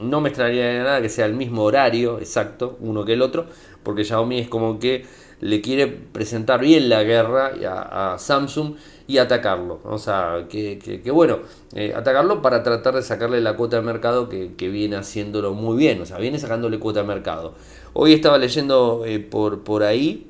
no 0.00 0.20
me 0.20 0.28
extrañaría 0.28 0.82
nada 0.82 1.02
que 1.02 1.08
sea 1.08 1.26
el 1.26 1.34
mismo 1.34 1.62
horario 1.62 2.18
exacto, 2.18 2.76
uno 2.80 3.04
que 3.04 3.12
el 3.12 3.22
otro, 3.22 3.46
porque 3.82 4.04
Xiaomi 4.04 4.40
es 4.40 4.48
como 4.48 4.78
que 4.78 5.04
le 5.40 5.60
quiere 5.60 5.86
presentar 5.86 6.60
bien 6.60 6.88
la 6.88 7.02
guerra 7.04 7.52
a, 7.66 8.18
Samsung 8.18 8.74
y 9.06 9.18
atacarlo. 9.18 9.80
O 9.84 9.98
sea, 9.98 10.46
que, 10.48 11.02
bueno, 11.12 11.38
eh, 11.74 11.92
atacarlo 11.96 12.42
para 12.42 12.62
tratar 12.62 12.94
de 12.94 13.02
sacarle 13.02 13.40
la 13.40 13.56
cuota 13.56 13.76
de 13.76 13.82
mercado 13.82 14.28
que, 14.28 14.68
viene 14.68 14.96
haciéndolo 14.96 15.54
muy 15.54 15.76
bien. 15.76 16.00
O 16.02 16.06
sea, 16.06 16.18
viene 16.18 16.38
sacándole 16.38 16.78
cuota 16.78 17.00
de 17.00 17.06
mercado. 17.06 17.54
Hoy 17.92 18.12
estaba 18.12 18.38
leyendo 18.38 19.04
eh, 19.06 19.20
por, 19.20 19.62
por 19.62 19.82
ahí 19.82 20.26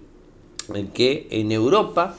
que 0.92 1.26
en 1.30 1.50
Europa, 1.50 2.16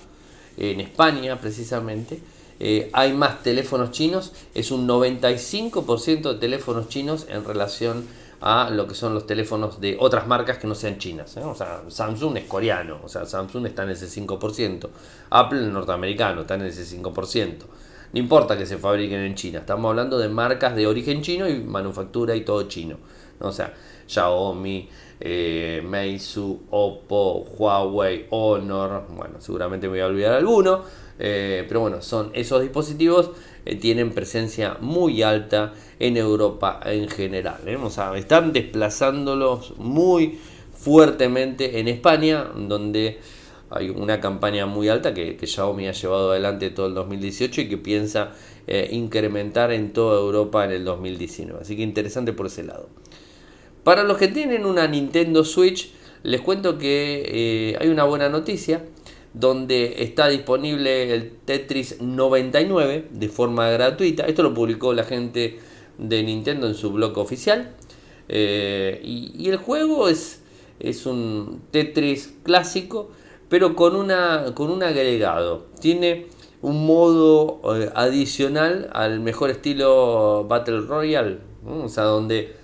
en 0.60 0.82
España 0.82 1.40
precisamente, 1.40 2.20
eh, 2.60 2.90
hay 2.92 3.14
más 3.14 3.42
teléfonos 3.42 3.92
chinos, 3.92 4.34
es 4.54 4.72
un 4.72 4.88
95% 4.88 6.34
de 6.34 6.40
teléfonos 6.40 6.90
chinos 6.90 7.26
en 7.30 7.46
relación 7.46 8.06
a 8.42 8.70
lo 8.70 8.88
que 8.88 8.96
son 8.96 9.14
los 9.14 9.26
teléfonos 9.26 9.80
de 9.80 9.98
otras 10.00 10.28
marcas 10.28 10.58
que 10.58 10.68
no 10.68 10.76
sean 10.76 10.98
chinas. 10.98 11.36
¿eh? 11.38 11.44
O 11.44 11.56
sea, 11.56 11.84
Samsung 11.88 12.38
es 12.38 12.46
coreano, 12.46 13.00
o 13.04 13.08
sea, 13.08 13.26
Samsung 13.26 13.66
está 13.68 13.84
en 13.84 13.92
ese 13.92 14.08
5%, 14.08 14.90
Apple 15.30 15.62
norteamericano 15.68 16.42
está 16.42 16.56
en 16.56 16.64
ese 16.64 16.84
5%. 16.98 17.56
No 18.12 18.20
importa 18.20 18.58
que 18.58 18.66
se 18.66 18.78
fabriquen 18.78 19.20
en 19.20 19.36
China, 19.36 19.60
estamos 19.60 19.90
hablando 19.90 20.18
de 20.18 20.30
marcas 20.30 20.76
de 20.76 20.88
origen 20.88 21.22
chino 21.22 21.48
y 21.48 21.60
manufactura 21.62 22.36
y 22.36 22.42
todo 22.42 22.64
chino. 22.64 22.98
O 23.40 23.52
sea, 23.52 23.74
Xiaomi, 24.08 24.90
eh, 25.22 25.84
Meizu, 25.86 26.62
Oppo, 26.70 27.46
Huawei, 27.58 28.28
Honor, 28.30 29.06
bueno, 29.10 29.42
seguramente 29.42 29.88
me 29.88 29.92
voy 29.92 30.00
a 30.00 30.06
olvidar 30.06 30.34
alguno, 30.34 30.84
eh, 31.20 31.66
pero 31.68 31.82
bueno, 31.82 32.02
son 32.02 32.32
esos 32.34 32.62
dispositivos, 32.62 33.32
eh, 33.66 33.76
tienen 33.76 34.12
presencia 34.12 34.78
muy 34.80 35.22
alta 35.22 35.74
en 36.00 36.16
Europa 36.16 36.80
en 36.86 37.10
general. 37.10 37.58
O 37.84 37.90
sea, 37.90 38.16
están 38.18 38.54
desplazándolos 38.54 39.78
muy 39.78 40.40
fuertemente 40.74 41.80
en 41.80 41.90
España, 41.90 42.46
donde 42.56 43.20
hay 43.72 43.90
una 43.90 44.22
campaña 44.22 44.66
muy 44.68 44.88
alta 44.88 45.14
que, 45.14 45.36
que 45.36 45.46
Xiaomi 45.46 45.88
ha 45.90 45.92
llevado 45.92 46.32
adelante 46.32 46.70
todo 46.70 46.88
el 46.88 46.94
2018 46.94 47.62
y 47.62 47.70
que 47.70 47.78
piensa 47.78 48.32
incrementar 48.92 49.72
en 49.72 49.94
toda 49.94 50.20
Europa 50.20 50.64
en 50.64 50.72
el 50.72 50.86
2019. 50.86 51.62
Así 51.62 51.76
que 51.76 51.82
interesante 51.82 52.34
por 52.34 52.46
ese 52.46 52.64
lado. 52.64 52.88
Para 53.90 54.04
los 54.04 54.20
que 54.20 54.28
tienen 54.28 54.68
una 54.68 54.86
Nintendo 54.86 55.44
Switch, 55.44 55.90
les 56.22 56.42
cuento 56.42 56.78
que 56.78 57.24
eh, 57.26 57.78
hay 57.82 57.88
una 57.88 58.04
buena 58.04 58.30
noticia 58.30 58.86
donde 59.34 60.04
está 60.04 60.28
disponible 60.28 61.12
el 61.12 61.32
Tetris 61.32 62.00
99 62.00 63.08
de 63.10 63.30
forma 63.30 63.68
gratuita. 63.72 64.28
Esto 64.28 64.44
lo 64.44 64.54
publicó 64.54 64.94
la 64.94 65.06
gente 65.06 65.58
de 65.98 66.22
Nintendo 66.22 66.68
en 66.68 66.76
su 66.76 66.92
blog 66.92 67.18
oficial. 67.18 67.72
Eh, 68.28 69.02
y, 69.04 69.50
el 69.50 69.58
juego 69.58 70.08
es, 70.08 70.44
es 70.80 71.08
un 71.08 71.64
Tetris 71.72 72.36
clásico, 72.44 73.10
pero 73.50 73.76
con, 73.76 73.96
una, 73.96 74.54
con 74.54 74.70
un 74.70 74.84
agregado. 74.84 75.66
Tiene 75.82 76.28
un 76.62 76.86
modo 76.86 77.60
eh, 77.76 77.90
adicional 77.96 78.92
al 78.94 79.20
mejor 79.20 79.50
estilo 79.50 80.46
Battle 80.48 80.82
Royale. 80.82 81.40
O 81.66 81.90
sea, 81.90 82.04
donde 82.04 82.59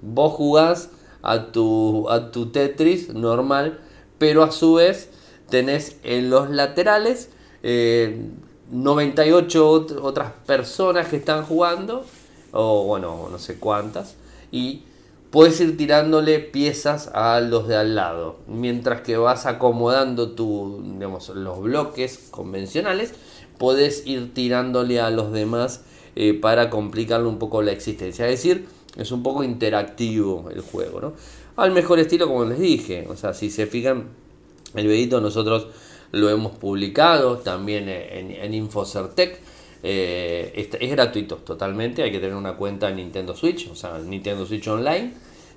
vos 0.00 0.32
jugás 0.32 0.90
a 1.22 1.52
tu, 1.52 2.08
a 2.08 2.30
tu 2.30 2.46
Tetris 2.46 3.12
normal, 3.12 3.80
pero 4.18 4.42
a 4.42 4.52
su 4.52 4.74
vez 4.74 5.10
tenés 5.48 5.96
en 6.02 6.30
los 6.30 6.50
laterales 6.50 7.30
98 7.62 9.86
eh, 9.90 9.94
otras 10.02 10.32
personas 10.46 11.08
que 11.08 11.16
están 11.16 11.44
jugando, 11.44 12.04
o 12.52 12.84
bueno, 12.84 13.28
no 13.30 13.38
sé 13.38 13.58
cuántas, 13.58 14.14
y 14.52 14.84
puedes 15.30 15.60
ir 15.60 15.76
tirándole 15.76 16.38
piezas 16.38 17.10
a 17.12 17.40
los 17.40 17.66
de 17.66 17.76
al 17.76 17.94
lado, 17.94 18.36
mientras 18.46 19.00
que 19.00 19.16
vas 19.16 19.46
acomodando 19.46 20.30
tu, 20.30 20.82
los 21.34 21.60
bloques 21.60 22.28
convencionales, 22.30 23.14
puedes 23.58 24.06
ir 24.06 24.32
tirándole 24.32 25.00
a 25.00 25.10
los 25.10 25.32
demás 25.32 25.82
eh, 26.14 26.34
para 26.34 26.70
complicarle 26.70 27.26
un 27.26 27.38
poco 27.38 27.62
la 27.62 27.72
existencia. 27.72 28.26
Es 28.26 28.42
decir, 28.42 28.68
es 28.96 29.12
un 29.12 29.22
poco 29.22 29.44
interactivo 29.44 30.48
el 30.52 30.60
juego, 30.60 31.00
¿no? 31.00 31.12
Al 31.56 31.72
mejor 31.72 31.98
estilo, 31.98 32.26
como 32.26 32.44
les 32.44 32.58
dije. 32.58 33.06
O 33.08 33.16
sea, 33.16 33.34
si 33.34 33.50
se 33.50 33.66
fijan, 33.66 34.08
el 34.74 34.86
videito 34.86 35.20
nosotros 35.20 35.68
lo 36.12 36.30
hemos 36.30 36.52
publicado 36.52 37.38
también 37.38 37.88
en, 37.88 38.30
en 38.30 38.54
Infocertec. 38.54 39.40
Eh, 39.82 40.68
es, 40.80 40.90
gratuito 40.90 41.36
totalmente, 41.36 42.02
hay 42.02 42.10
que 42.10 42.18
tener 42.18 42.34
una 42.34 42.56
cuenta 42.56 42.88
en 42.88 42.96
Nintendo 42.96 43.36
Switch, 43.36 43.68
o 43.70 43.74
sea, 43.74 43.98
Nintendo 43.98 44.46
Switch 44.46 44.66
Online. 44.68 45.12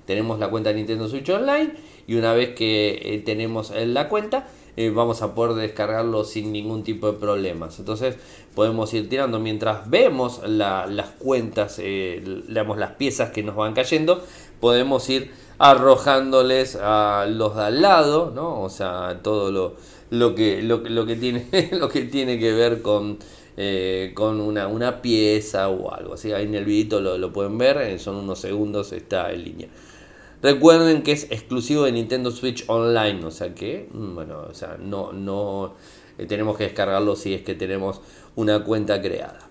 Tenemos 0.06 0.38
la 0.38 0.48
cuenta 0.48 0.70
de 0.70 0.76
Nintendo 0.76 1.08
Switch 1.08 1.28
Online 1.30 1.72
y 2.06 2.14
una 2.14 2.32
vez 2.32 2.54
que 2.54 3.00
eh, 3.02 3.22
tenemos 3.24 3.72
la 3.74 4.08
cuenta, 4.08 4.48
eh, 4.76 4.90
vamos 4.90 5.22
a 5.22 5.34
poder 5.34 5.54
descargarlo 5.54 6.24
sin 6.24 6.52
ningún 6.52 6.82
tipo 6.82 7.10
de 7.10 7.18
problemas. 7.18 7.78
Entonces 7.78 8.16
podemos 8.54 8.92
ir 8.94 9.08
tirando 9.08 9.40
mientras 9.40 9.88
vemos 9.90 10.40
las 10.46 11.08
cuentas, 11.18 11.80
eh, 11.82 12.22
las 12.48 12.92
piezas 12.92 13.30
que 13.30 13.42
nos 13.42 13.56
van 13.56 13.74
cayendo, 13.74 14.22
podemos 14.60 15.08
ir 15.08 15.32
arrojándoles 15.58 16.76
a 16.80 17.26
los 17.28 17.56
de 17.56 17.62
al 17.62 17.82
lado, 17.82 18.32
¿no? 18.34 18.62
O 18.62 18.70
sea, 18.70 19.20
todo 19.22 19.50
lo, 19.50 19.74
lo, 20.10 20.34
que, 20.34 20.62
lo, 20.62 20.82
que, 20.82 21.16
tiene, 21.16 21.46
lo 21.72 21.88
que 21.88 22.02
tiene 22.02 22.38
que 22.38 22.52
ver 22.52 22.82
con... 22.82 23.18
Eh, 23.62 24.12
con 24.14 24.40
una, 24.40 24.68
una, 24.68 25.02
pieza 25.02 25.68
o 25.68 25.92
algo 25.92 26.14
así. 26.14 26.32
Ahí 26.32 26.44
en 26.44 26.54
el 26.54 26.64
videito 26.64 27.00
lo, 27.02 27.18
lo 27.18 27.30
pueden 27.30 27.58
ver, 27.58 27.98
son 27.98 28.16
unos 28.16 28.38
segundos, 28.38 28.92
está 28.92 29.32
en 29.32 29.44
línea. 29.44 29.68
Recuerden 30.42 31.02
que 31.02 31.12
es 31.12 31.24
exclusivo 31.30 31.84
de 31.84 31.92
Nintendo 31.92 32.30
Switch 32.30 32.64
Online, 32.66 33.24
o 33.24 33.30
sea 33.30 33.54
que, 33.54 33.88
mm, 33.92 34.14
bueno, 34.14 34.46
o 34.48 34.54
sea, 34.54 34.78
no, 34.80 35.12
no 35.12 35.74
eh, 36.16 36.26
tenemos 36.26 36.56
que 36.56 36.64
descargarlo 36.64 37.14
si 37.14 37.34
es 37.34 37.42
que 37.42 37.54
tenemos 37.54 38.00
una 38.36 38.64
cuenta 38.64 39.02
creada. 39.02 39.48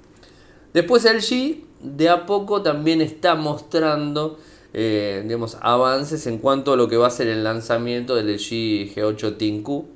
Después 0.74 1.05
el 1.05 1.17
G 1.17 1.63
de 1.81 2.10
a 2.10 2.25
poco 2.25 2.62
también 2.62 3.01
está 3.01 3.36
mostrando 3.36 4.38
eh, 4.74 5.22
digamos, 5.24 5.58
avances 5.62 6.27
en 6.27 6.38
cuanto 6.38 6.74
a 6.74 6.75
lo 6.75 6.88
que 6.88 6.98
va 6.98 7.08
a 7.08 7.12
ser 7.12 7.27
el 7.27 7.43
lanzamiento 7.43 8.15
del 8.15 8.27
LG 8.27 8.93
G8 8.96 9.38
Tinku. 9.38 9.88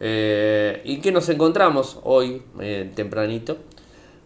Eh, 0.00 0.80
y 0.84 0.98
que 1.00 1.12
nos 1.12 1.28
encontramos 1.28 1.98
hoy 2.02 2.42
tempranito. 2.94 3.58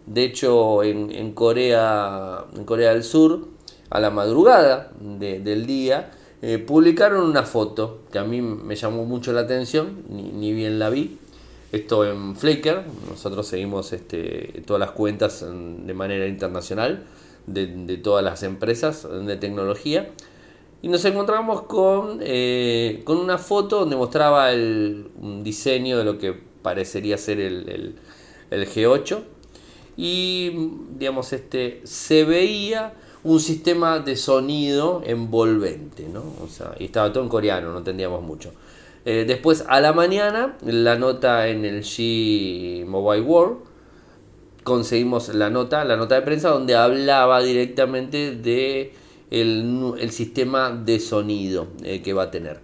De 0.07 0.25
hecho, 0.25 0.83
en, 0.85 1.33
Corea, 1.33 2.45
en 2.55 2.65
Corea 2.65 2.93
del 2.93 3.03
Sur 3.03 3.56
a 3.91 4.01
la 4.01 4.11
madrugada 4.11 4.93
del 4.99 5.67
día, 5.67 6.11
eh, 6.43 6.59
publicaron 6.59 7.25
una 7.25 7.45
foto 7.45 8.01
que 8.13 8.19
a 8.19 8.25
mí 8.25 8.41
me 8.43 8.77
llamó 8.77 9.05
mucho 9.05 9.33
la 9.33 9.43
atención, 9.43 10.05
ni, 10.09 10.53
bien 10.53 10.79
la 10.79 10.91
vi. 10.91 11.19
Esto 11.73 12.05
en 12.05 12.37
Flickr, 12.37 12.85
nosotros 13.11 13.47
seguimos 13.47 13.93
este, 13.93 14.63
todas 14.67 14.81
las 14.81 14.93
cuentas 14.93 15.45
de 15.45 15.95
manera 15.95 16.27
internacional 16.27 17.05
de, 17.47 17.97
todas 17.99 18.25
las 18.25 18.43
empresas 18.43 19.07
de 19.27 19.37
tecnología. 19.37 20.11
Y 20.83 20.89
nos 20.89 21.05
encontramos 21.05 21.63
con, 21.63 22.21
eh, 22.23 23.03
con 23.05 23.17
una 23.17 23.39
foto 23.39 23.81
donde 23.81 23.97
mostraba 23.97 24.53
el, 24.53 25.09
un 25.21 25.43
diseño 25.43 25.99
de 25.99 26.05
lo 26.05 26.19
que 26.19 26.35
parecería 26.63 27.19
ser 27.19 27.41
el, 27.41 27.69
el, 27.69 27.95
el 28.51 28.69
G8. 28.69 29.21
Y 29.97 30.71
digamos, 30.99 31.33
este, 31.33 31.81
se 31.85 32.25
veía 32.25 32.93
un 33.27 33.41
sistema 33.41 33.99
de 33.99 34.15
sonido 34.15 35.03
envolvente, 35.05 36.09
¿no? 36.09 36.23
O 36.41 36.49
sea, 36.49 36.75
estaba 36.79 37.13
todo 37.13 37.25
en 37.25 37.29
coreano, 37.29 37.73
no 37.73 37.79
entendíamos 37.79 38.23
mucho. 38.23 38.53
Eh, 39.05 39.25
después, 39.27 39.65
a 39.67 39.81
la 39.81 39.93
mañana, 39.93 40.57
la 40.65 40.97
nota 40.97 41.49
en 41.49 41.65
el 41.65 41.83
G 41.83 42.87
Mobile 42.87 43.23
World, 43.23 43.57
conseguimos 44.63 45.35
la 45.35 45.51
nota, 45.51 45.85
la 45.85 45.97
nota 45.97 46.15
de 46.15 46.23
prensa, 46.23 46.51
donde 46.51 46.77
hablaba 46.77 47.43
directamente 47.43 48.37
de 48.37 48.93
el, 49.33 50.11
sistema 50.13 50.71
de 50.71 51.01
sonido 51.01 51.67
eh, 51.83 52.03
que 52.03 52.13
va 52.13 52.25
a 52.25 52.31
tener. 52.31 52.61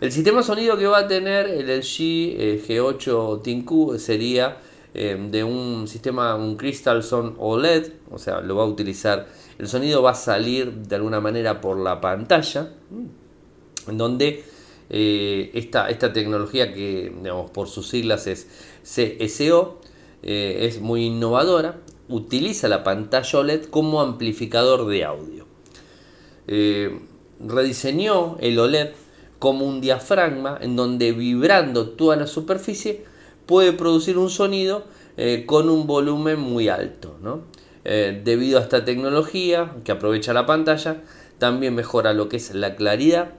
El 0.00 0.12
sistema 0.12 0.38
de 0.38 0.44
sonido 0.44 0.78
que 0.78 0.86
va 0.86 1.00
a 1.00 1.08
tener 1.08 1.46
el 1.46 1.66
LG 1.66 2.66
G8 2.66 3.42
Tinku 3.42 3.98
sería 3.98 4.56
eh, 4.92 5.16
de 5.30 5.44
un 5.44 5.86
sistema, 5.86 6.34
un 6.34 6.56
Crystal 6.56 7.02
Sound 7.02 7.36
OLED, 7.38 7.92
o 8.10 8.18
sea, 8.18 8.40
lo 8.40 8.56
va 8.56 8.64
a 8.64 8.66
utilizar 8.66 9.28
el 9.60 9.68
sonido 9.68 10.00
va 10.00 10.12
a 10.12 10.14
salir 10.14 10.72
de 10.72 10.96
alguna 10.96 11.20
manera 11.20 11.60
por 11.60 11.78
la 11.78 12.00
pantalla, 12.00 12.72
en 13.86 13.98
donde 13.98 14.42
eh, 14.88 15.50
esta, 15.52 15.86
tecnología 16.14 16.72
que 16.72 17.12
por 17.52 17.68
sus 17.68 17.86
siglas 17.86 18.26
es 18.26 18.46
CSO, 18.82 19.78
eh, 20.22 20.60
es 20.62 20.80
muy 20.80 21.04
innovadora, 21.04 21.76
utiliza 22.08 22.68
la 22.68 22.82
pantalla 22.82 23.38
OLED 23.38 23.66
como 23.66 24.00
amplificador 24.00 24.86
de 24.86 25.04
audio. 25.04 25.44
Eh, 26.46 26.98
rediseñó 27.38 28.38
el 28.40 28.58
OLED 28.58 28.92
como 29.38 29.66
un 29.66 29.82
diafragma 29.82 30.58
en 30.62 30.74
donde 30.74 31.12
vibrando 31.12 31.90
toda 31.90 32.16
la 32.16 32.26
superficie 32.26 33.04
puede 33.44 33.74
producir 33.74 34.16
un 34.16 34.30
sonido 34.30 34.84
con 35.44 35.68
un 35.68 35.86
volumen 35.86 36.40
muy 36.40 36.68
alto. 36.68 37.18
¿no? 37.20 37.42
Eh, 37.84 38.20
debido 38.24 38.58
a 38.58 38.62
esta 38.62 38.84
tecnología 38.84 39.72
que 39.84 39.92
aprovecha 39.92 40.32
la 40.32 40.46
pantalla, 40.46 41.02
también 41.38 41.74
mejora 41.74 42.12
lo 42.12 42.28
que 42.28 42.36
es 42.36 42.54
la 42.54 42.76
claridad, 42.76 43.32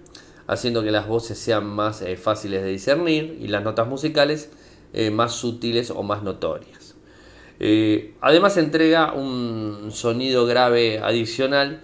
haciendo 0.48 0.84
que 0.84 0.92
las 0.92 1.08
voces 1.08 1.38
sean 1.38 1.68
más 1.68 2.02
eh, 2.02 2.18
fáciles 2.18 2.64
de 2.64 2.70
discernir 2.70 3.38
y 3.40 3.48
las 3.48 3.64
notas 3.64 3.88
musicales 3.88 4.50
eh, 4.94 5.12
más 5.12 5.34
sutiles 5.34 5.92
o 5.92 6.04
más 6.04 6.24
notorias. 6.24 6.96
además 8.22 8.58
entrega 8.58 9.14
un 9.14 9.92
sonido 9.92 10.48
grave 10.48 11.00
adicional 11.00 11.82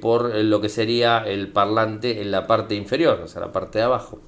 por 0.00 0.34
lo 0.34 0.60
que 0.60 0.68
sería 0.68 1.18
el 1.18 1.48
parlante 1.48 2.20
en 2.20 2.30
la 2.30 2.46
parte 2.46 2.74
inferior, 2.74 3.20
o 3.24 3.28
sea, 3.28 3.40
la 3.40 3.52
parte 3.52 3.78
de 3.78 3.84
abajo. 3.84 4.20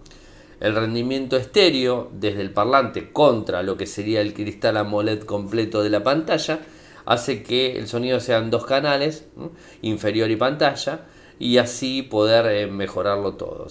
el 0.60 0.74
rendimiento 0.74 1.36
estéreo 1.36 2.10
desde 2.12 2.40
el 2.40 2.50
parlante 2.52 3.12
contra 3.12 3.62
lo 3.62 3.76
que 3.76 3.86
sería 3.86 4.20
el 4.20 4.32
cristal 4.32 4.76
AMOLED 4.76 5.24
completo 5.24 5.82
de 5.82 5.90
la 5.90 6.02
pantalla 6.02 6.60
hace 7.06 7.42
que 7.42 7.78
el 7.78 7.86
sonido 7.86 8.20
sean 8.20 8.50
dos 8.50 8.66
canales, 8.66 9.26
inferior 9.80 10.30
y 10.30 10.36
pantalla, 10.36 11.06
y 11.38 11.58
así 11.58 12.02
poder 12.02 12.46
eh, 12.46 12.66
mejorarlo 12.66 13.34
todo. 13.34 13.68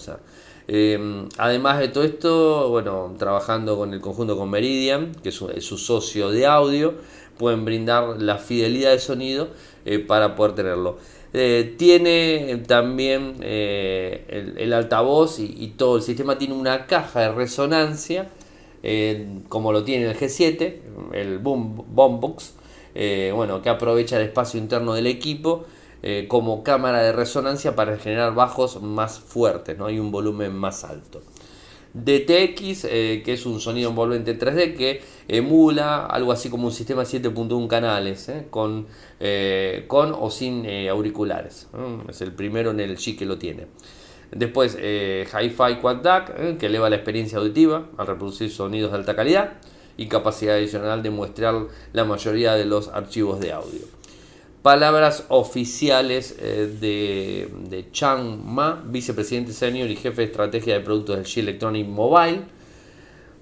Em, 0.68 1.28
además 1.38 1.78
de 1.78 1.88
todo 1.88 2.04
esto, 2.04 2.70
bueno, 2.70 3.14
trabajando 3.18 3.76
con 3.76 3.92
el 3.92 4.00
conjunto 4.00 4.36
con 4.36 4.50
Meridian, 4.50 5.14
que 5.22 5.28
es 5.28 5.34
su, 5.34 5.78
socio 5.78 6.30
de 6.30 6.46
audio, 6.46 6.94
pueden 7.38 7.64
brindar 7.64 8.20
la 8.20 8.38
fidelidad 8.38 8.92
de 8.92 8.98
sonido 8.98 9.48
eh, 9.84 9.98
para 9.98 10.34
poder 10.34 10.54
tenerlo. 10.54 10.98
Eh, 11.34 11.74
tiene 11.76 12.62
también 12.66 13.36
el, 13.42 14.72
altavoz 14.72 15.38
y, 15.38 15.74
todo 15.76 15.96
el 15.96 16.02
sistema 16.02 16.38
tiene 16.38 16.54
una 16.54 16.86
caja 16.86 17.20
de 17.20 17.32
resonancia, 17.32 18.30
como 19.48 19.72
lo 19.72 19.84
tiene 19.84 20.06
el 20.06 20.16
G7, 20.16 20.76
el 21.12 21.38
Boom, 21.38 21.84
Boombox, 21.88 22.54
bueno, 23.34 23.62
que 23.62 23.68
aprovecha 23.68 24.16
el 24.16 24.22
espacio 24.22 24.58
interno 24.58 24.94
del 24.94 25.06
equipo 25.06 25.66
eh, 26.08 26.26
como 26.28 26.62
cámara 26.62 27.02
de 27.02 27.10
resonancia 27.10 27.74
para 27.74 27.96
generar 27.96 28.34
bajos 28.34 28.80
más 28.80 29.18
fuertes, 29.18 29.76
¿no? 29.78 29.86
hay 29.86 29.98
un 29.98 30.12
volumen 30.12 30.54
más 30.54 30.84
alto. 30.84 31.22
DTX, 31.94 32.84
eh, 32.84 33.22
que 33.24 33.32
es 33.32 33.44
un 33.44 33.58
sonido 33.58 33.88
envolvente 33.90 34.38
3D 34.38 34.76
que 34.76 35.00
emula 35.26 36.04
algo 36.06 36.30
así 36.30 36.50
como 36.50 36.66
un 36.66 36.72
sistema 36.72 37.02
7.1 37.02 37.66
canales, 37.66 38.28
¿eh? 38.28 38.46
con, 38.50 38.86
con 39.88 40.14
o 40.16 40.30
sin 40.30 40.64
auriculares. 40.88 41.68
Es 42.08 42.20
el 42.20 42.32
primero 42.32 42.70
en 42.70 42.78
el 42.78 42.98
G 42.98 43.18
que 43.18 43.24
lo 43.24 43.38
tiene. 43.38 43.66
Después, 44.30 44.76
Hi-Fi 44.76 45.80
Quad 45.80 45.96
DAC, 45.96 46.58
que 46.58 46.66
eleva 46.66 46.88
la 46.88 46.96
experiencia 46.96 47.38
auditiva 47.38 47.88
al 47.96 48.06
reproducir 48.06 48.50
sonidos 48.50 48.92
de 48.92 48.98
alta 48.98 49.16
calidad 49.16 49.54
y 49.96 50.06
capacidad 50.06 50.56
adicional 50.56 51.02
de 51.02 51.10
muestrear 51.10 51.66
la 51.92 52.04
mayoría 52.04 52.54
de 52.54 52.64
los 52.64 52.88
archivos 52.88 53.40
de 53.40 53.52
audio. 53.52 53.80
Palabras 54.62 55.24
oficiales 55.28 56.36
eh, 56.40 56.68
de, 56.80 57.48
de, 57.68 57.90
Chang 57.92 58.42
Ma, 58.44 58.82
vicepresidente 58.84 59.52
senior 59.52 59.88
y 59.88 59.96
jefe 59.96 60.22
de 60.22 60.24
estrategia 60.24 60.74
de 60.74 60.80
productos 60.80 61.16
del 61.16 61.24
G 61.24 61.38
Electronic 61.38 61.86
Mobile. 61.86 62.40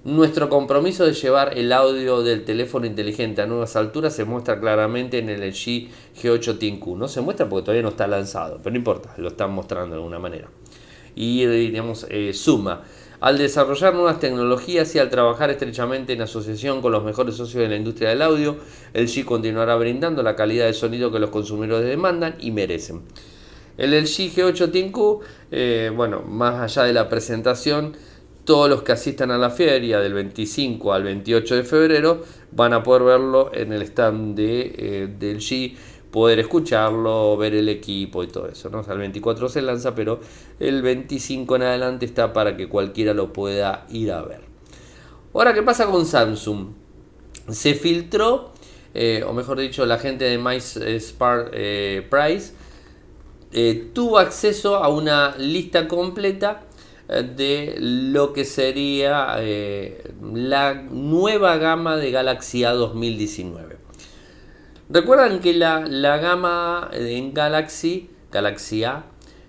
Nuestro 0.03 0.49
compromiso 0.49 1.03
de 1.03 1.13
llevar 1.13 1.57
el 1.57 1.73
audio 1.73 2.21
del 2.21 2.45
teléfono 2.45 2.85
inteligente 2.85 3.41
a 3.41 3.47
nuevas 3.47 3.75
alturas 3.75 4.15
se 4.15 4.23
muestra 4.23 4.59
claramente 4.59 5.17
en 5.17 5.29
el 5.29 5.41
G 5.51 5.89
G8 6.21 6.59
Tinku. 6.59 6.95
No 6.95 7.07
se 7.07 7.21
muestra 7.21 7.49
porque 7.49 7.63
todavía 7.63 7.81
no 7.81 7.89
está 7.89 8.05
lanzado, 8.05 8.59
pero 8.59 8.73
no 8.73 8.77
importa, 8.77 9.15
lo 9.17 9.29
están 9.29 9.51
mostrando 9.51 9.95
de 9.95 10.01
alguna 10.01 10.19
manera. 10.19 10.47
Y 11.15 11.43
diríamos, 11.47 12.05
eh, 12.11 12.33
suma. 12.33 12.83
Al 13.19 13.37
desarrollar 13.37 13.93
nuevas 13.93 14.19
tecnologías 14.19 14.93
y 14.95 14.99
al 14.99 15.09
trabajar 15.09 15.49
estrechamente 15.49 16.13
en 16.13 16.21
asociación 16.21 16.81
con 16.81 16.91
los 16.91 17.03
mejores 17.03 17.35
socios 17.35 17.63
de 17.63 17.69
la 17.69 17.75
industria 17.75 18.09
del 18.09 18.21
audio, 18.21 18.57
el 18.93 19.07
G 19.07 19.23
continuará 19.23 19.75
brindando 19.75 20.21
la 20.23 20.35
calidad 20.35 20.65
de 20.65 20.73
sonido 20.73 21.11
que 21.11 21.19
los 21.19 21.29
consumidores 21.29 21.87
demandan 21.87 22.35
y 22.39 22.51
merecen. 22.51 23.03
El 23.77 23.91
LG 23.91 24.33
G8 24.33 24.71
Tinku, 24.71 25.21
bueno, 25.95 26.21
más 26.21 26.61
allá 26.61 26.87
de 26.87 26.93
la 26.93 27.09
presentación, 27.09 27.95
todos 28.45 28.69
los 28.69 28.83
que 28.83 28.91
asistan 28.91 29.31
a 29.31 29.37
la 29.37 29.49
feria 29.49 29.99
del 29.99 30.13
25 30.13 30.93
al 30.93 31.03
28 31.03 31.55
de 31.55 31.63
febrero 31.63 32.23
van 32.51 32.73
a 32.73 32.83
poder 32.83 33.03
verlo 33.03 33.51
en 33.53 33.73
el 33.73 33.81
stand 33.81 34.39
eh, 34.39 35.09
del 35.19 35.39
G 35.39 35.75
poder 36.15 36.39
escucharlo, 36.39 37.35
ver 37.35 37.55
el 37.55 37.67
equipo 37.67 38.23
y 38.23 38.27
todo 38.27 38.47
eso. 38.47 38.69
¿no? 38.69 38.85
el 38.89 38.97
24 38.97 39.49
se 39.49 39.61
lanza, 39.61 39.93
pero 39.93 40.21
el 40.61 40.81
25 40.81 41.57
en 41.57 41.63
adelante 41.63 42.05
está 42.05 42.31
para 42.31 42.55
que 42.55 42.69
cualquiera 42.69 43.13
lo 43.13 43.33
pueda 43.33 43.85
ir 43.89 44.13
a 44.13 44.21
ver. 44.21 44.39
Ahora, 45.33 45.53
¿qué 45.53 45.61
pasa 45.61 45.87
con 45.87 46.05
Samsung? 46.05 46.67
Se 47.49 47.73
filtró, 47.73 48.53
eh, 48.93 49.25
o 49.27 49.33
mejor 49.33 49.59
dicho, 49.59 49.85
la 49.85 49.97
gente 49.97 50.23
de 50.23 50.37
Mice 50.37 50.97
Spark 51.01 51.49
eh, 51.51 52.07
Price 52.09 52.53
eh, 53.51 53.89
tuvo 53.91 54.17
acceso 54.17 54.77
a 54.77 54.87
una 54.87 55.35
lista 55.37 55.85
completa 55.89 56.63
de 57.09 57.75
lo 57.77 58.31
que 58.31 58.45
sería 58.45 59.35
la 60.33 60.73
nueva 60.73 61.57
gama 61.57 61.97
de 61.97 62.09
Galaxy 62.09 62.63
A 62.63 62.71
2019. 62.71 63.74
Recuerdan 64.87 65.39
que 65.39 65.53
la, 65.53 65.79
gama 66.17 66.89
en 66.93 67.33
Galaxy, 67.33 68.09
Galaxy 68.31 68.83
A, 68.83 69.05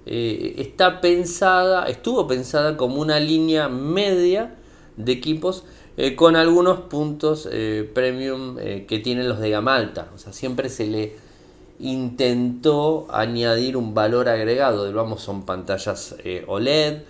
eh, 0.06 0.54
está 0.58 1.02
pensada, 1.02 1.84
estuvo 1.84 2.26
pensada 2.26 2.76
como 2.78 3.02
una 3.02 3.20
línea 3.20 3.68
media 3.68 4.54
de 4.96 5.12
equipos 5.12 5.64
eh, 5.98 6.16
con 6.16 6.36
algunos 6.36 6.80
puntos 6.82 7.46
eh, 7.52 7.90
premium 7.92 8.56
que 8.56 8.98
tienen 9.02 9.28
los 9.28 9.38
de 9.38 9.50
gama 9.50 9.76
alta. 9.76 10.08
O 10.14 10.18
sea, 10.18 10.32
siempre 10.32 10.70
se 10.70 10.86
le 10.86 11.16
intentó 11.80 13.06
añadir 13.10 13.76
un 13.76 13.92
valor 13.92 14.30
agregado. 14.30 14.90
Vamos, 14.90 15.20
son 15.20 15.44
pantallas 15.44 16.16
OLED, 16.46 17.02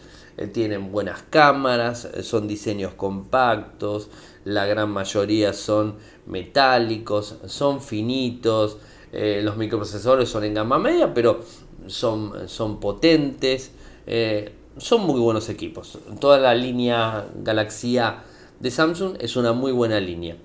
tienen 0.52 0.90
buenas 0.90 1.22
cámaras, 1.30 2.08
son 2.22 2.48
diseños 2.48 2.92
compactos, 2.94 4.10
la 4.44 4.66
gran 4.66 4.90
mayoría 4.90 5.52
son 5.52 5.94
metálicos, 6.26 7.36
son 7.46 7.80
finitos, 7.80 8.78
eh, 9.12 9.40
los 9.42 9.56
microprocesores 9.56 10.28
son 10.28 10.44
en 10.44 10.54
gama 10.54 10.78
media, 10.78 11.14
pero 11.14 11.40
son, 11.86 12.48
son 12.48 12.80
potentes, 12.80 13.72
eh, 14.06 14.52
son 14.76 15.06
muy 15.06 15.20
buenos 15.20 15.48
equipos. 15.48 15.98
Toda 16.20 16.38
la 16.38 16.54
línea 16.54 17.26
Galaxia 17.42 18.24
de 18.60 18.70
Samsung 18.70 19.16
es 19.20 19.36
una 19.36 19.52
muy 19.52 19.72
buena 19.72 20.00
línea. 20.00 20.36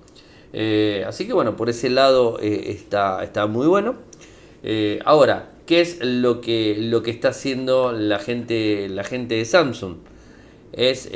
Eh, 0.52 1.04
así 1.06 1.26
que 1.26 1.32
bueno, 1.32 1.56
por 1.56 1.68
ese 1.70 1.90
lado 1.90 2.38
está, 2.38 3.22
está 3.24 3.46
muy 3.46 3.66
bueno. 3.66 3.96
ahora, 5.04 5.52
¿qué 5.66 5.80
es 5.80 5.98
lo 6.02 6.40
que, 6.40 6.76
lo 6.78 7.02
que 7.02 7.10
está 7.10 7.28
haciendo 7.28 7.92
la 7.92 8.18
gente, 8.18 8.88
la 8.88 9.04
gente 9.04 9.34
de 9.34 9.44
Samsung? 9.44 9.96
Es 10.72 11.10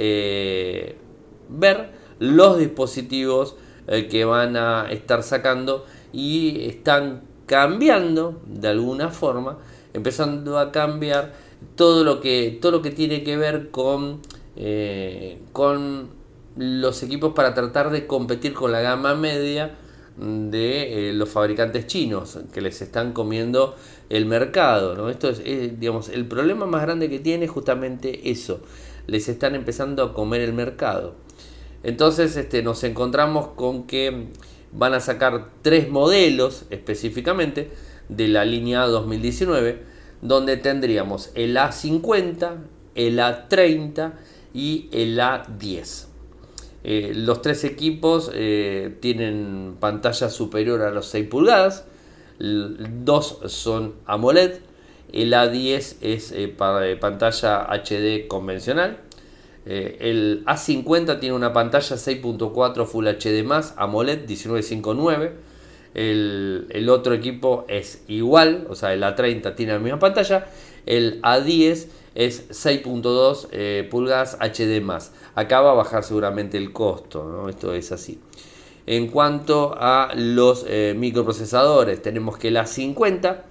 ver 1.48 1.90
los 2.18 2.58
dispositivos 2.58 3.56
eh, 3.88 4.08
que 4.08 4.24
van 4.24 4.56
a 4.56 4.90
estar 4.90 5.22
sacando 5.22 5.86
y 6.12 6.66
están 6.66 7.22
cambiando 7.46 8.40
de 8.46 8.68
alguna 8.68 9.10
forma, 9.10 9.58
empezando 9.94 10.58
a 10.58 10.72
cambiar 10.72 11.34
todo 11.76 12.02
lo 12.02 12.20
que, 12.20 12.58
todo 12.60 12.72
lo 12.72 12.82
que 12.82 12.90
tiene 12.90 13.22
que 13.22 13.36
ver 13.36 13.70
con, 13.70 14.20
eh, 14.56 15.38
con 15.52 16.08
los 16.56 17.02
equipos 17.02 17.32
para 17.34 17.54
tratar 17.54 17.90
de 17.90 18.06
competir 18.06 18.54
con 18.54 18.72
la 18.72 18.80
gama 18.80 19.14
media 19.14 19.76
de 20.16 21.10
eh, 21.10 21.12
los 21.12 21.28
fabricantes 21.28 21.86
chinos 21.86 22.38
que 22.52 22.60
les 22.60 22.82
están 22.82 23.12
comiendo 23.12 23.76
el 24.08 24.26
mercado. 24.26 24.96
¿no? 24.96 25.10
Esto 25.10 25.28
es, 25.28 25.78
digamos, 25.78 26.08
el 26.08 26.26
problema 26.26 26.66
más 26.66 26.82
grande 26.82 27.08
que 27.08 27.20
tiene 27.20 27.44
es 27.44 27.50
justamente 27.50 28.30
eso. 28.30 28.60
Les 29.06 29.28
están 29.28 29.54
empezando 29.54 30.02
a 30.02 30.12
comer 30.12 30.40
el 30.40 30.54
mercado. 30.54 31.25
Entonces 31.86 32.36
este, 32.36 32.64
nos 32.64 32.82
encontramos 32.82 33.46
con 33.54 33.84
que 33.84 34.26
van 34.72 34.92
a 34.92 34.98
sacar 34.98 35.50
tres 35.62 35.88
modelos 35.88 36.64
específicamente 36.70 37.70
de 38.08 38.26
la 38.26 38.44
línea 38.44 38.82
2019, 38.86 39.84
donde 40.20 40.56
tendríamos 40.56 41.30
el 41.36 41.56
A50, 41.56 42.56
el 42.96 43.20
A30 43.20 44.14
y 44.52 44.88
el 44.90 45.16
A10. 45.20 46.06
Eh, 46.82 47.12
los 47.14 47.40
tres 47.40 47.62
equipos 47.62 48.32
eh, 48.34 48.96
tienen 48.98 49.76
pantalla 49.78 50.28
superior 50.28 50.82
a 50.82 50.90
los 50.90 51.06
6 51.06 51.28
pulgadas, 51.28 51.84
dos 52.40 53.38
son 53.46 53.94
AMOLED, 54.06 54.54
el 55.12 55.32
A10 55.32 55.98
es 56.00 56.32
eh, 56.32 56.48
pantalla 56.98 57.68
HD 57.70 58.26
convencional 58.26 59.05
eh, 59.68 59.96
el 60.00 60.44
A50 60.46 61.18
tiene 61.18 61.34
una 61.34 61.52
pantalla 61.52 61.96
6.4 61.96 62.86
Full 62.86 63.06
HD 63.08 63.44
AMOLED 63.76 64.20
1959. 64.28 65.32
El, 65.94 66.66
el, 66.70 66.88
otro 66.88 67.14
equipo 67.14 67.64
es 67.68 68.02
igual, 68.06 68.66
o 68.70 68.74
sea, 68.74 68.92
el 68.92 69.02
A30 69.02 69.56
tiene 69.56 69.72
la 69.72 69.78
misma 69.80 69.98
pantalla. 69.98 70.46
El 70.84 71.20
A10 71.22 71.88
es 72.14 72.48
6.2 72.50 73.48
eh, 73.50 73.88
pulgadas 73.90 74.38
HD 74.40 74.82
Acá 75.34 75.60
va 75.60 75.72
a 75.72 75.74
bajar 75.74 76.04
seguramente 76.04 76.58
el 76.58 76.72
costo, 76.72 77.48
esto 77.48 77.74
es 77.74 77.90
así. 77.90 78.20
En 78.86 79.08
cuanto 79.08 79.74
a 79.76 80.12
los 80.14 80.64
eh, 80.68 80.94
microprocesadores, 80.96 82.00
tenemos 82.00 82.38
que 82.38 82.48
el 82.48 82.56
A50 82.56 83.42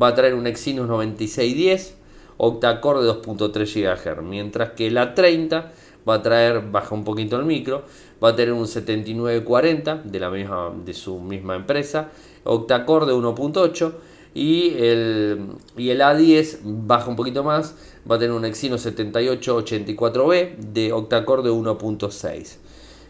va 0.00 0.08
a 0.08 0.14
traer 0.14 0.34
un 0.34 0.46
Exynos 0.46 0.86
9610 0.86 2.05
octa-core 2.38 3.02
de 3.02 3.10
2.3 3.10 3.96
GHz, 3.96 4.22
mientras 4.22 4.70
que 4.70 4.90
la 4.90 5.14
30 5.14 5.72
va 6.08 6.14
a 6.14 6.22
traer, 6.22 6.70
baja 6.70 6.94
un 6.94 7.04
poquito 7.04 7.36
el 7.36 7.44
micro, 7.44 7.82
va 8.22 8.30
a 8.30 8.36
tener 8.36 8.52
un 8.52 8.66
7940 8.66 10.02
de, 10.04 10.20
la 10.20 10.30
misma, 10.30 10.72
de 10.84 10.94
su 10.94 11.18
misma 11.20 11.56
empresa, 11.56 12.10
octa-core 12.44 13.06
de 13.06 13.12
1.8 13.14 13.92
y 14.34 14.74
el, 14.78 15.46
y 15.76 15.90
el 15.90 16.00
A10 16.00 16.58
baja 16.62 17.08
un 17.08 17.16
poquito 17.16 17.42
más, 17.42 17.74
va 18.08 18.16
a 18.16 18.18
tener 18.18 18.34
un 18.34 18.44
Exynos 18.44 18.86
7884B 18.86 20.56
de 20.56 20.92
octa-core 20.92 21.42
de 21.42 21.50
1.6. 21.50 22.58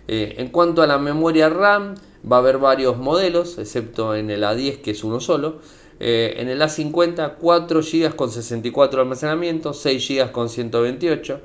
Eh, 0.08 0.36
en 0.38 0.48
cuanto 0.48 0.82
a 0.82 0.86
la 0.86 0.98
memoria 0.98 1.48
RAM, 1.48 1.96
va 2.30 2.36
a 2.36 2.38
haber 2.38 2.58
varios 2.58 2.96
modelos, 2.96 3.58
excepto 3.58 4.14
en 4.14 4.30
el 4.30 4.42
A10 4.44 4.80
que 4.82 4.92
es 4.92 5.04
uno 5.04 5.20
solo. 5.20 5.56
Eh, 5.98 6.35
en 6.38 6.48
el 6.48 6.61
A50 6.61 7.37
4 7.40 7.80
GB 7.80 8.16
con 8.16 8.30
64 8.30 8.96
de 8.98 9.02
almacenamiento, 9.02 9.72
6 9.72 10.09
GB 10.09 10.32
con 10.32 10.48
128. 10.48 11.40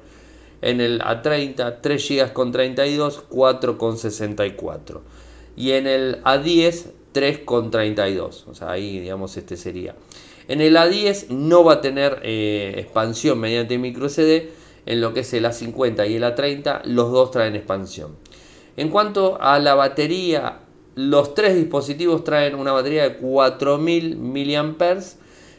En 0.61 0.81
el 0.81 1.01
A30 1.01 1.77
3 1.81 2.09
GB 2.09 2.33
con 2.33 2.51
32, 2.51 3.23
4 3.29 3.77
con 3.77 3.97
64. 3.97 5.01
Y 5.55 5.71
en 5.71 5.87
el 5.87 6.21
A10 6.23 6.91
3 7.11 7.39
con 7.39 7.71
32. 7.71 8.45
O 8.47 8.55
sea, 8.55 8.71
ahí 8.71 8.99
digamos 8.99 9.35
este 9.37 9.57
sería. 9.57 9.95
En 10.47 10.61
el 10.61 10.75
A10 10.75 11.29
no 11.29 11.63
va 11.63 11.73
a 11.73 11.81
tener 11.81 12.19
eh, 12.23 12.73
expansión 12.77 13.39
mediante 13.39 13.77
micro 13.77 14.09
SD. 14.09 14.49
En 14.85 14.99
lo 14.99 15.13
que 15.13 15.19
es 15.21 15.33
el 15.33 15.45
A50 15.45 16.09
y 16.09 16.15
el 16.15 16.23
A30, 16.23 16.85
los 16.85 17.11
dos 17.11 17.31
traen 17.31 17.55
expansión. 17.55 18.15
En 18.77 18.89
cuanto 18.89 19.39
a 19.39 19.59
la 19.59 19.75
batería, 19.75 20.59
los 20.95 21.33
tres 21.35 21.55
dispositivos 21.55 22.23
traen 22.23 22.55
una 22.55 22.71
batería 22.71 23.03
de 23.03 23.17
4000 23.17 24.17
mAh 24.17 24.99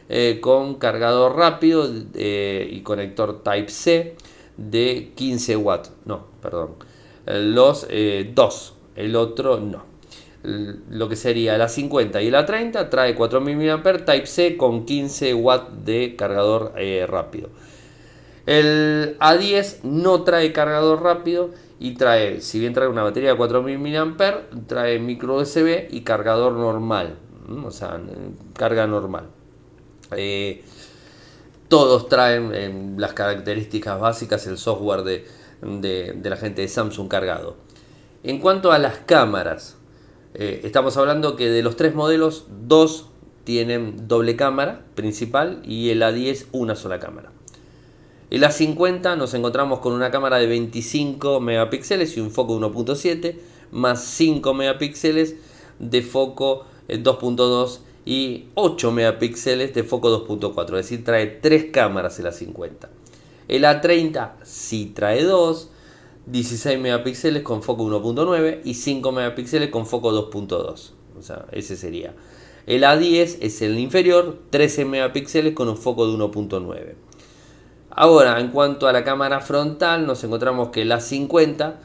eh, 0.09 0.39
con 0.41 0.75
cargador 0.75 1.35
rápido 1.35 1.89
eh, 2.13 2.69
y 2.71 2.81
conector 2.81 3.41
Type-C 3.43 4.15
de 4.57 5.11
15 5.15 5.57
watts. 5.57 5.91
No, 6.05 6.25
perdón. 6.41 6.75
Los 7.25 7.87
dos, 8.35 8.73
el 8.95 9.15
otro 9.15 9.59
no 9.59 9.93
lo 10.43 11.07
que 11.07 11.15
sería 11.15 11.57
la 11.57 11.69
50 11.69 12.21
y 12.21 12.29
la 12.29 12.45
30 12.45 12.89
trae 12.89 13.15
4000 13.15 13.57
mAh 13.57 14.05
Type-C 14.05 14.57
con 14.57 14.85
15 14.85 15.33
watts 15.33 15.85
de 15.85 16.15
cargador 16.17 16.73
eh, 16.77 17.05
rápido. 17.07 17.49
El 18.45 19.17
A10 19.19 19.83
no 19.83 20.23
trae 20.23 20.51
cargador 20.51 21.01
rápido 21.01 21.51
y 21.83 21.95
trae, 21.95 22.39
si 22.39 22.61
bien 22.61 22.73
trae 22.73 22.87
una 22.87 23.03
batería 23.03 23.31
de 23.31 23.35
4000 23.35 23.77
mAh, 23.77 24.15
trae 24.67 24.99
micro 24.99 25.35
USB 25.35 25.89
y 25.91 25.99
cargador 25.99 26.53
normal, 26.53 27.17
o 27.61 27.71
sea, 27.71 27.99
carga 28.57 28.87
normal. 28.87 29.25
Eh, 30.15 30.63
todos 31.67 32.07
traen 32.07 32.95
las 32.97 33.11
características 33.11 33.99
básicas, 33.99 34.47
el 34.47 34.57
software 34.57 35.03
de, 35.03 35.25
de 36.15 36.29
la 36.29 36.37
gente 36.37 36.61
de 36.61 36.69
Samsung 36.69 37.09
cargado. 37.09 37.57
En 38.23 38.39
cuanto 38.39 38.71
a 38.71 38.79
las 38.79 38.99
cámaras, 38.99 39.75
eh, 40.35 40.61
estamos 40.63 40.95
hablando 40.95 41.35
que 41.35 41.49
de 41.49 41.63
los 41.63 41.75
tres 41.75 41.95
modelos, 41.95 42.45
dos 42.65 43.09
tienen 43.43 44.07
doble 44.07 44.37
cámara 44.37 44.85
principal 44.95 45.61
y 45.65 45.89
el 45.89 46.01
A10 46.01 46.45
una 46.53 46.77
sola 46.77 46.99
cámara. 46.99 47.33
El 48.33 48.41
A50 48.41 49.15
nos 49.15 49.35
encontramos 49.35 49.77
con 49.77 49.93
una 49.93 50.09
cámara 50.09 50.39
de 50.39 50.47
25 50.47 51.39
megapíxeles 51.39 52.17
y 52.17 52.19
un 52.19 52.31
foco 52.31 52.59
1.7 52.59 53.35
más 53.69 54.03
5 54.05 54.55
megapíxeles 54.55 55.35
de 55.77 56.01
foco 56.01 56.65
2.2 56.87 57.75
eh, 57.75 57.79
y 58.05 58.45
8 58.55 58.91
megapíxeles 58.91 59.75
de 59.75 59.83
foco 59.83 60.27
2.4, 60.27 60.63
es 60.65 60.71
decir, 60.71 61.03
trae 61.03 61.27
tres 61.27 61.65
cámaras 61.71 62.17
el 62.17 62.25
A50. 62.25 62.87
El 63.49 63.65
A30 63.65 64.31
sí 64.41 64.91
trae 64.95 65.23
dos 65.23 65.69
16 66.25 66.79
megapíxeles 66.79 67.43
con 67.43 67.61
foco 67.61 67.83
1.9 67.83 68.61
y 68.63 68.73
5 68.73 69.11
megapíxeles 69.11 69.69
con 69.69 69.85
foco 69.85 70.11
2.2. 70.11 70.89
O 71.19 71.21
sea, 71.21 71.45
ese 71.51 71.75
sería. 71.75 72.15
El 72.65 72.81
A10 72.81 73.37
es 73.41 73.61
el 73.61 73.77
inferior, 73.77 74.39
13 74.49 74.85
megapíxeles 74.85 75.53
con 75.53 75.69
un 75.69 75.77
foco 75.77 76.07
de 76.07 76.17
1.9. 76.17 76.95
Ahora, 77.95 78.39
en 78.39 78.49
cuanto 78.49 78.87
a 78.87 78.93
la 78.93 79.03
cámara 79.03 79.39
frontal, 79.39 80.07
nos 80.07 80.23
encontramos 80.23 80.69
que 80.69 80.81
el 80.81 80.91
A50 80.91 81.75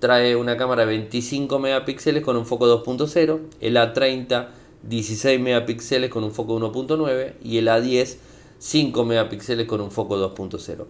trae 0.00 0.34
una 0.34 0.56
cámara 0.56 0.82
de 0.82 0.88
25 0.88 1.60
megapíxeles 1.60 2.24
con 2.24 2.36
un 2.36 2.46
foco 2.46 2.66
2.0, 2.84 3.38
el 3.60 3.76
A30 3.76 4.48
16 4.82 5.40
megapíxeles 5.40 6.10
con 6.10 6.24
un 6.24 6.32
foco 6.32 6.58
1.9 6.58 7.34
y 7.44 7.58
el 7.58 7.68
A10 7.68 8.16
5 8.58 9.04
megapíxeles 9.04 9.66
con 9.66 9.80
un 9.80 9.92
foco 9.92 10.16
2.0. 10.34 10.86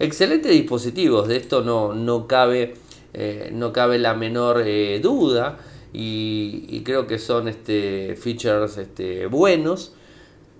Excelentes 0.00 0.50
dispositivos, 0.50 1.28
de 1.28 1.36
esto 1.36 1.62
no, 1.62 1.92
no, 1.94 2.26
cabe, 2.26 2.74
eh, 3.14 3.50
no 3.52 3.72
cabe 3.72 3.98
la 3.98 4.14
menor 4.14 4.62
eh, 4.66 4.98
duda 5.00 5.58
y, 5.92 6.80
creo 6.84 7.06
que 7.06 7.18
son 7.18 7.48
este, 7.48 8.16
features 8.16 8.78
este, 8.78 9.26
buenos. 9.26 9.92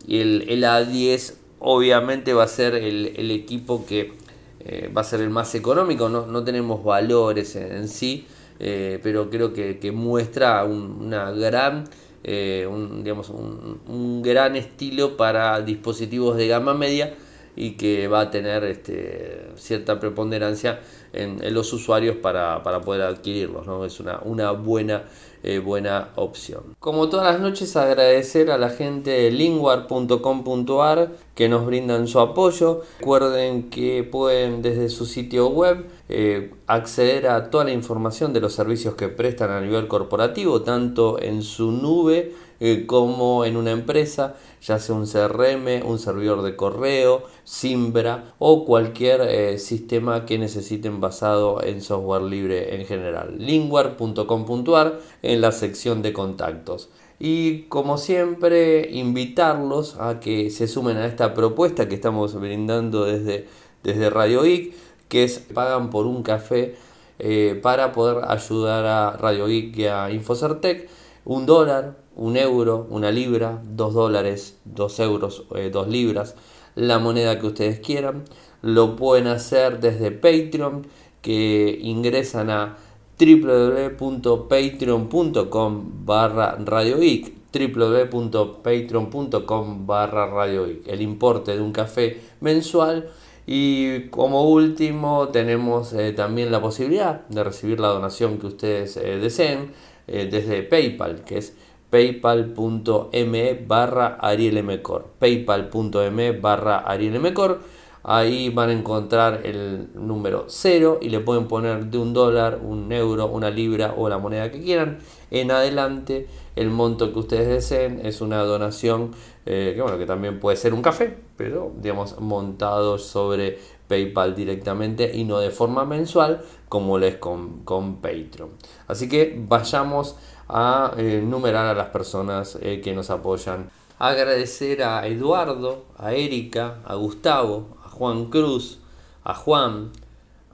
Y 0.07 0.21
el, 0.21 0.47
el, 0.49 0.65
A10 0.65 1.35
obviamente 1.61 2.33
va 2.35 2.45
a 2.45 2.49
ser 2.49 2.75
el, 2.75 3.31
equipo 3.31 3.85
que 3.87 4.13
eh, 4.61 4.91
va 4.95 5.03
a 5.03 5.05
ser 5.05 5.21
el 5.21 5.31
más 5.31 5.55
económico, 5.55 6.09
no, 6.09 6.45
tenemos 6.45 6.85
valores 6.85 7.57
en, 7.57 7.89
sí, 7.89 8.27
pero 8.59 9.31
creo 9.31 9.53
que, 9.53 9.93
muestra 9.93 10.65
una 10.65 11.31
gran... 11.31 11.85
un, 12.25 13.03
digamos, 13.05 13.31
un, 13.31 13.81
un 13.87 14.23
gran 14.23 14.57
estilo 14.57 15.17
para 15.17 15.61
dispositivos 15.63 16.37
de 16.37 16.49
gama 16.49 16.75
media 16.75 17.15
y 17.59 17.73
que 17.73 18.07
va 18.07 18.21
a 18.21 18.31
tener 18.31 18.63
este, 18.63 19.49
cierta 19.57 19.99
preponderancia 19.99 20.79
en, 21.13 21.55
los 21.55 21.73
usuarios 21.73 22.17
para, 22.17 22.63
poder 22.85 23.03
adquirirlos. 23.03 23.67
¿no? 23.67 23.85
Es 23.85 24.01
una, 24.01 24.21
una 24.25 24.53
buena, 24.53 25.05
eh, 25.43 25.59
buena 25.59 26.09
opción. 26.17 26.77
Como 26.79 27.09
todas 27.09 27.33
las 27.33 27.41
noches 27.41 27.77
agradecer 27.77 28.51
a 28.51 28.59
la 28.59 28.71
gente 28.71 29.11
de 29.11 29.31
linguar.com.ar 29.31 31.11
que 31.35 31.49
nos 31.49 31.67
brindan 31.67 32.09
su 32.09 32.21
apoyo. 32.21 32.83
Recuerden 32.99 33.71
que 33.71 34.05
pueden 34.05 34.63
desde 34.63 34.89
su 34.89 35.07
sitio 35.07 35.49
web 35.49 35.87
eh, 36.09 36.53
acceder 36.67 37.29
a 37.29 37.51
toda 37.51 37.65
la 37.65 37.73
información 37.73 38.33
de 38.33 38.41
los 38.41 38.55
servicios 38.55 38.95
que 38.95 39.09
prestan 39.09 39.51
a 39.51 39.61
nivel 39.61 39.89
corporativo, 39.89 40.63
tanto 40.63 41.21
en 41.21 41.43
su 41.43 41.71
nube, 41.71 42.35
eh, 42.61 42.87
como 42.87 43.45
en 43.45 43.57
una 43.57 43.71
empresa, 43.71 44.37
ya 44.61 44.79
sea 44.79 44.95
un 44.95 45.07
CRM, 45.07 45.87
un 45.87 45.99
servidor 45.99 46.43
de 46.43 46.57
correo, 46.57 47.23
Simbra 47.45 48.35
o 48.39 48.65
cualquier 48.65 49.23
eh, 49.23 49.59
sistema 49.59 50.27
que 50.27 50.39
necesiten 50.39 51.01
basado 51.01 51.63
en 51.63 51.81
software 51.81 52.23
libre 52.23 52.75
en 52.77 52.85
general. 52.85 53.37
Lingware.com.ar 53.39 55.01
en 55.23 55.41
la 55.41 55.53
sección 55.53 56.03
de 56.03 56.13
contactos. 56.13 56.91
Y 57.19 57.63
como 57.63 57.99
siempre, 57.99 58.91
invitarlos 58.93 59.97
a 59.99 60.21
que 60.21 60.51
se 60.51 60.69
sumen 60.69 60.99
a 60.99 61.07
esta 61.07 61.35
propuesta 61.35 61.89
que 61.89 61.97
estamos 61.97 62.39
brindando 62.39 63.05
desde, 63.05 63.49
desde 63.83 64.11
Radio 64.11 64.43
Geek, 64.43 64.75
que 65.09 65.25
es 65.25 65.39
pagan 65.39 65.91
por 65.91 66.07
un 66.07 66.23
café 66.23 66.77
eh, 67.19 67.59
para 67.61 67.93
poder 67.93 68.25
ayudar 68.29 68.85
a 68.85 69.17
Radio 69.17 69.47
Geek 69.47 69.77
y 69.79 69.87
a 69.87 70.11
Infocertec. 70.11 70.89
Un 71.25 71.45
dólar, 71.45 71.97
un 72.19 72.37
euro, 72.37 72.87
una 72.91 73.11
libra, 73.11 73.63
dos 73.65 73.95
dólares, 73.95 74.59
dos 74.65 75.01
euros, 75.01 75.45
eh, 75.55 75.71
dos 75.73 75.89
libras, 75.89 76.35
la 76.75 76.99
moneda 76.99 77.39
que 77.39 77.47
ustedes 77.47 77.81
quieran. 77.81 78.25
Lo 78.61 78.97
pueden 78.97 79.29
hacer 79.29 79.81
desde 79.81 80.11
Patreon, 80.11 80.87
que 81.23 81.79
ingresan 81.81 82.51
a 82.51 82.77
www.patreon.com 83.19 86.05
barra 86.05 86.59
radioic 86.65 87.33
www.patreon.com 87.51 89.87
barra 89.87 90.27
radioic 90.27 90.87
el 90.87 91.01
importe 91.03 91.57
de 91.57 91.63
un 91.63 91.73
café 91.73 92.21
mensual 92.41 93.09
y 93.47 94.09
como 94.11 94.49
último 94.49 95.31
tenemos 95.31 95.95
eh, 95.95 96.13
también 96.13 96.53
la 96.53 96.61
posibilidad 96.61 97.27
de 97.29 97.43
recibir 97.43 97.81
la 97.81 97.89
donación 97.89 98.39
que 98.39 98.47
ustedes 98.47 98.97
eh, 98.99 99.19
deseen 99.19 99.73
desde 100.07 100.63
PayPal 100.63 101.25
que 101.25 101.39
es 101.39 101.57
paypal.me 101.91 103.65
barra 103.67 104.19
arielmcor 104.21 105.07
paypal.me 105.19 106.33
barra 106.33 106.79
arielmcor 106.79 107.61
ahí 108.05 108.49
van 108.49 108.71
a 108.71 108.73
encontrar 108.73 109.43
el 109.45 109.91
número 109.95 110.45
0 110.49 110.99
y 111.03 111.11
le 111.11 111.21
pueden 111.21 111.47
poner 111.47 111.87
de 111.87 111.99
un 111.99 112.15
dólar, 112.15 112.59
un 112.63 112.91
euro, 112.91 113.27
una 113.27 113.51
libra 113.51 113.95
o 113.97 114.09
la 114.09 114.17
moneda 114.17 114.51
que 114.51 114.63
quieran. 114.63 114.99
En 115.31 115.51
adelante 115.51 116.27
el 116.57 116.71
monto 116.71 117.13
que 117.13 117.19
ustedes 117.19 117.49
deseen 117.49 118.01
es 118.05 118.23
una 118.23 118.39
donación 118.45 119.11
eh, 119.45 119.73
que 119.75 119.83
bueno 119.83 119.99
que 119.99 120.07
también 120.07 120.41
puede 120.41 120.57
ser 120.57 120.73
un 120.75 120.83
café 120.83 121.19
pero 121.37 121.73
digamos 121.81 122.19
montado 122.19 122.99
sobre 122.99 123.59
PayPal 123.89 124.35
directamente 124.35 125.15
y 125.15 125.25
no 125.25 125.39
de 125.39 125.51
forma 125.51 125.85
mensual 125.85 126.43
como 126.69 126.99
lo 126.99 127.07
es 127.07 127.17
con, 127.17 127.65
con 127.65 127.97
Patreon. 127.97 128.51
Así 128.87 129.09
que 129.09 129.39
vayamos 129.49 130.17
a 130.49 130.95
eh, 130.97 131.23
numerar 131.25 131.67
a 131.67 131.75
las 131.75 131.89
personas 131.89 132.59
eh, 132.61 132.81
que 132.83 132.95
nos 132.95 133.11
apoyan. 133.11 133.71
Agradecer 133.99 134.83
a 134.83 135.07
Eduardo, 135.07 135.85
a 135.99 136.15
Erika, 136.15 136.79
a 136.85 136.95
Gustavo, 136.95 137.77
a 137.85 137.89
Juan 137.89 138.27
Cruz, 138.27 138.79
a 139.25 139.35
Juan, 139.35 139.91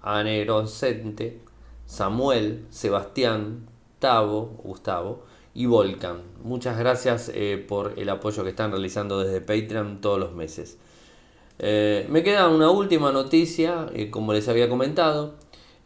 a 0.03 0.23
Neroncente, 0.23 1.41
Samuel, 1.87 2.67
Sebastián, 2.71 3.69
Tavo, 3.99 4.57
Gustavo 4.63 5.25
y 5.55 5.67
Volcan. 5.67 6.23
Muchas 6.43 6.79
gracias 6.79 7.31
eh, 7.35 7.65
por 7.67 7.95
el 7.97 8.09
apoyo 8.09 8.43
que 8.43 8.51
están 8.51 8.71
realizando 8.71 9.21
desde 9.21 9.41
Patreon 9.41 10.01
todos 10.01 10.19
los 10.19 10.33
meses. 10.33 10.79
Eh, 11.59 12.07
me 12.11 12.23
queda 12.25 12.49
una 12.49 12.71
última 12.71 13.13
noticia, 13.13 13.87
como 14.11 14.33
les 14.33 14.49
había 14.49 14.69
comentado. 14.69 15.35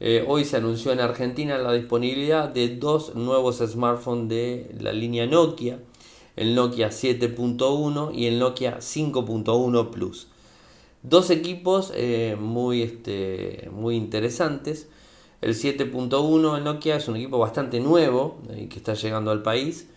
Eh, 0.00 0.24
hoy 0.28 0.44
se 0.44 0.56
anunció 0.56 0.92
en 0.92 1.00
Argentina 1.00 1.58
la 1.58 1.72
disponibilidad 1.72 2.48
de 2.48 2.76
dos 2.76 3.16
nuevos 3.16 3.58
smartphones 3.58 4.28
de 4.28 4.74
la 4.80 4.92
línea 4.92 5.26
Nokia, 5.26 5.80
el 6.36 6.54
Nokia 6.54 6.90
7.1 6.90 8.14
y 8.14 8.26
el 8.26 8.38
Nokia 8.38 8.78
5.1 8.78 9.90
Plus. 9.90 10.28
Dos 11.02 11.30
equipos 11.30 11.92
muy, 12.38 12.82
este, 12.82 13.68
muy 13.72 13.96
interesantes. 13.96 14.88
El 15.40 15.54
7.1 15.54 16.58
el 16.58 16.64
Nokia 16.64 16.96
es 16.96 17.08
un 17.08 17.16
equipo 17.16 17.38
bastante 17.38 17.80
nuevo 17.80 18.38
que 18.48 18.76
está 18.76 18.94
llegando 18.94 19.32
al 19.32 19.42
país. 19.42 19.88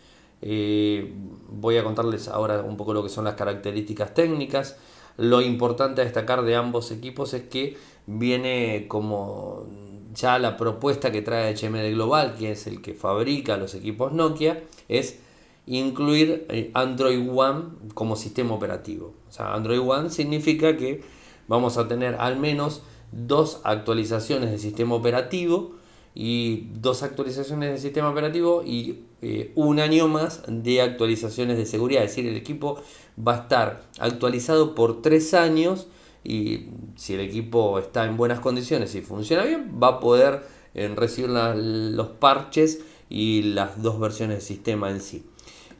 voy 0.41 1.77
a 1.77 1.83
contarles 1.83 2.27
ahora 2.27 2.61
un 2.61 2.77
poco 2.77 2.93
lo 2.93 3.03
que 3.03 3.09
son 3.09 3.25
las 3.25 3.35
características 3.35 4.13
técnicas. 4.15 4.77
Lo 5.17 5.41
importante 5.41 6.01
a 6.01 6.05
destacar 6.05 6.43
de 6.43 6.55
ambos 6.55 6.91
equipos 6.91 7.33
es 7.33 7.43
que 7.43 7.77
viene 8.07 8.85
como 8.87 9.65
ya 10.13 10.39
la 10.39 10.57
propuesta 10.57 11.11
que 11.11 11.21
trae 11.21 11.55
HMD 11.55 11.93
Global, 11.93 12.35
que 12.37 12.51
es 12.51 12.67
el 12.67 12.81
que 12.81 12.93
fabrica 12.93 13.57
los 13.57 13.75
equipos 13.75 14.13
Nokia, 14.13 14.63
es 14.87 15.19
incluir 15.67 16.45
eh, 16.49 16.71
Android 16.73 17.29
One 17.29 17.65
como 17.93 18.15
sistema 18.15 18.53
operativo. 18.53 19.13
O 19.29 19.31
sea, 19.31 19.53
Android 19.53 19.79
One 19.79 20.09
significa 20.09 20.75
que 20.77 21.01
vamos 21.47 21.77
a 21.77 21.87
tener 21.87 22.15
al 22.15 22.37
menos 22.37 22.81
dos 23.11 23.61
actualizaciones 23.63 24.49
del 24.51 24.59
sistema 24.59 24.95
operativo 24.95 25.73
y 26.13 26.67
dos 26.73 27.03
actualizaciones 27.03 27.69
del 27.69 27.79
sistema 27.79 28.09
operativo 28.09 28.63
y 28.65 29.05
eh, 29.21 29.51
un 29.55 29.79
año 29.79 30.07
más 30.07 30.43
de 30.47 30.81
actualizaciones 30.81 31.57
de 31.57 31.65
seguridad. 31.65 32.03
Es 32.03 32.11
decir, 32.11 32.27
el 32.27 32.35
equipo 32.35 32.81
va 33.15 33.35
a 33.35 33.41
estar 33.41 33.83
actualizado 33.99 34.75
por 34.75 35.01
tres 35.01 35.33
años 35.33 35.87
y 36.23 36.67
si 36.95 37.13
el 37.15 37.21
equipo 37.21 37.79
está 37.79 38.05
en 38.05 38.17
buenas 38.17 38.39
condiciones 38.39 38.93
y 38.95 39.01
funciona 39.01 39.43
bien, 39.43 39.79
va 39.81 39.87
a 39.87 39.99
poder 39.99 40.43
eh, 40.73 40.91
recibir 40.95 41.29
los 41.29 42.07
parches 42.07 42.81
y 43.09 43.41
las 43.41 43.81
dos 43.81 43.99
versiones 43.99 44.37
del 44.37 44.45
sistema 44.45 44.89
en 44.89 45.01
sí. 45.01 45.23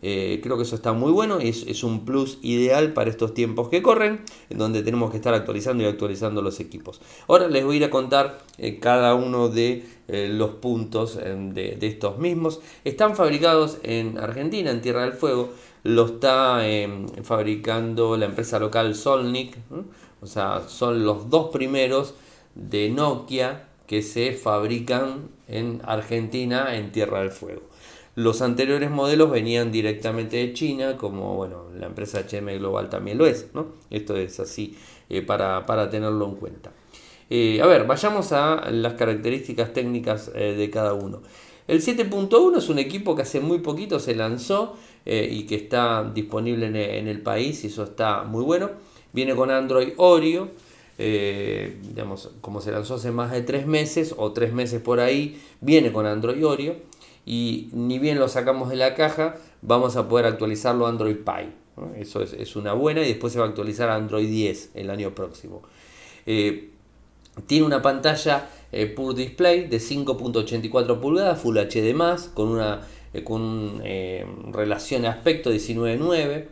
Eh, 0.04 0.40
creo 0.42 0.58
que 0.58 0.64
eso 0.64 0.74
está 0.74 0.94
muy 0.94 1.12
bueno 1.12 1.40
y 1.40 1.50
es, 1.50 1.84
un 1.84 2.06
plus 2.06 2.40
ideal 2.42 2.92
para 2.92 3.12
estos 3.12 3.36
tiempos 3.36 3.70
que 3.70 3.84
corren, 3.84 4.22
en 4.50 4.58
donde 4.58 4.82
tenemos 4.82 5.12
que 5.12 5.18
estar 5.18 5.36
actualizando 5.36 5.84
y 5.84 5.86
actualizando 5.86 6.42
los 6.42 6.60
equipos. 6.60 7.00
Ahora 7.28 7.48
les 7.48 7.64
voy 7.64 7.76
a 7.76 7.78
ir 7.78 7.84
a 7.84 7.92
contar 7.92 8.40
eh, 8.58 8.80
cada 8.80 9.14
uno 9.14 9.48
de 9.48 9.86
los 10.08 10.50
puntos 10.56 11.18
de, 11.18 11.78
estos 11.80 12.18
mismos. 12.18 12.60
Están 12.84 13.16
fabricados 13.16 13.78
en 13.84 14.18
Argentina, 14.18 14.70
en 14.70 14.82
Tierra 14.82 15.04
del 15.04 15.14
Fuego. 15.14 15.54
Lo 15.84 16.06
está 16.06 16.62
fabricando 17.24 18.18
la 18.18 18.26
empresa 18.26 18.60
local 18.60 18.94
Solnik. 18.94 19.56
O 20.22 20.28
sea, 20.28 20.62
son 20.68 21.04
los 21.06 21.30
dos 21.30 21.50
primeros 21.52 22.14
de 22.56 22.90
Nokia 22.90 23.68
que 23.88 24.02
se 24.02 24.34
fabrican 24.34 25.30
en 25.48 25.82
Argentina, 25.84 26.76
en 26.76 26.92
Tierra 26.92 27.20
del 27.20 27.32
Fuego. 27.32 27.64
Los 28.16 28.42
anteriores 28.42 28.92
modelos 28.92 29.32
venían 29.32 29.72
directamente 29.72 30.38
de 30.38 30.54
China, 30.54 30.98
como 30.98 31.36
bueno, 31.36 31.68
la 31.78 31.88
empresa 31.88 32.26
HM 32.30 32.58
Global 32.58 32.90
también 32.90 33.18
lo 33.18 33.26
es, 33.26 33.48
¿no? 33.54 33.68
Esto 33.90 34.18
es 34.18 34.40
así 34.40 34.78
eh, 35.10 35.22
para, 35.22 35.90
tenerlo 35.90 36.26
en 36.26 36.36
cuenta. 36.36 36.72
Eh, 37.30 37.62
a 37.62 37.66
ver, 37.66 37.86
vayamos 37.86 38.34
a 38.34 38.70
las 38.70 38.94
características 38.96 39.72
técnicas 39.72 40.30
eh, 40.36 40.56
de 40.58 40.70
cada 40.70 40.94
uno. 40.94 41.22
El 41.68 41.82
7.1 41.82 42.58
es 42.58 42.68
un 42.68 42.80
equipo 42.80 43.16
que 43.16 43.22
hace 43.22 43.40
muy 43.40 43.60
poquito 43.60 44.00
se 44.00 44.14
lanzó 44.16 44.76
y 45.06 45.48
que 45.48 45.56
está 45.56 46.04
disponible 46.14 46.68
en, 46.68 47.08
el 47.08 47.22
país 47.22 47.64
y 47.64 47.68
eso 47.68 47.84
está 47.84 48.24
muy 48.24 48.44
bueno. 48.44 48.72
Viene 49.14 49.36
con 49.36 49.52
Android 49.52 49.94
Oreo. 49.98 50.50
digamos, 50.98 52.30
como 52.42 52.62
se 52.62 52.72
lanzó 52.72 52.96
hace 52.96 53.12
más 53.12 53.32
de 53.32 53.42
tres 53.42 53.66
meses 53.66 54.14
o 54.18 54.32
tres 54.34 54.54
meses 54.54 54.82
por 54.82 55.00
ahí, 55.00 55.42
viene 55.62 55.92
con 55.92 56.06
Android 56.06 56.46
Oreo 56.46 56.76
y 57.26 57.70
ni 57.74 58.00
bien 58.00 58.20
lo 58.20 58.28
sacamos 58.28 58.70
de 58.70 58.76
la 58.76 58.96
caja, 58.96 59.36
vamos 59.62 59.96
a 59.96 60.08
poder 60.08 60.26
actualizarlo 60.26 60.86
a 60.86 60.90
Android 60.90 61.18
Pie. 61.18 61.50
Eso 61.98 62.22
es, 62.22 62.56
una 62.56 62.74
buena 62.74 63.02
y 63.02 63.08
después 63.08 63.34
se 63.34 63.40
va 63.40 63.46
a 63.46 63.50
actualizar 63.50 63.90
a 63.90 63.96
Android 63.96 64.28
10 64.28 64.72
el 64.76 64.90
año 64.90 65.16
próximo. 65.16 65.62
Eh, 66.26 66.70
tiene 67.48 67.66
una 67.66 67.82
pantalla 67.82 68.50
eh, 68.72 68.88
Pure 68.88 69.16
Display 69.16 69.68
de 69.68 69.78
5.84 69.78 71.00
pulgadas, 71.00 71.40
Full 71.40 71.58
HD+, 71.58 71.96
con 72.34 72.50
una 72.50 72.82
eh, 73.14 73.24
con 73.24 73.82
relación 74.54 75.06
aspecto 75.06 75.52
19.9, 75.52 76.46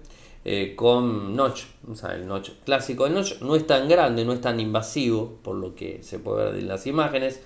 con 0.75 1.35
notch, 1.35 1.63
o 1.89 1.95
sea, 1.95 2.15
el 2.15 2.27
notch 2.27 2.51
clásico. 2.65 3.05
El 3.05 3.13
notch 3.13 3.41
no 3.41 3.55
es 3.55 3.67
tan 3.67 3.87
grande, 3.87 4.25
no 4.25 4.33
es 4.33 4.41
tan 4.41 4.59
invasivo, 4.59 5.39
por 5.43 5.55
lo 5.55 5.75
que 5.75 6.01
se 6.03 6.19
puede 6.19 6.51
ver 6.51 6.55
en 6.55 6.67
las 6.67 6.87
imágenes. 6.87 7.41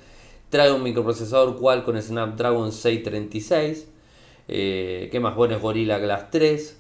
Trae 0.50 0.72
un 0.72 0.84
microprocesador 0.84 1.58
Qualcomm 1.60 2.00
Snapdragon 2.00 2.72
636. 2.72 3.88
Eh, 4.48 5.10
¿Qué 5.12 5.20
más? 5.20 5.36
Bueno, 5.36 5.56
es 5.56 5.62
Gorilla 5.62 5.98
Glass 5.98 6.30
3. 6.32 6.78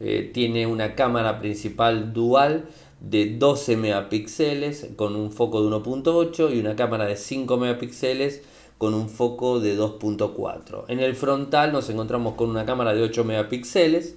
Eh, 0.00 0.30
tiene 0.34 0.66
una 0.66 0.94
cámara 0.94 1.40
principal 1.40 2.12
dual 2.12 2.66
de 3.00 3.36
12 3.36 3.76
megapíxeles 3.76 4.88
con 4.96 5.14
un 5.14 5.30
foco 5.30 5.62
de 5.62 5.76
1.8 5.76 6.54
y 6.54 6.60
una 6.60 6.74
cámara 6.74 7.06
de 7.06 7.16
5 7.16 7.56
megapíxeles 7.56 8.42
con 8.78 8.94
un 8.94 9.08
foco 9.08 9.60
de 9.60 9.78
2.4. 9.78 10.84
En 10.88 11.00
el 11.00 11.14
frontal 11.14 11.72
nos 11.72 11.88
encontramos 11.90 12.34
con 12.34 12.50
una 12.50 12.66
cámara 12.66 12.92
de 12.92 13.02
8 13.02 13.24
megapíxeles, 13.24 14.16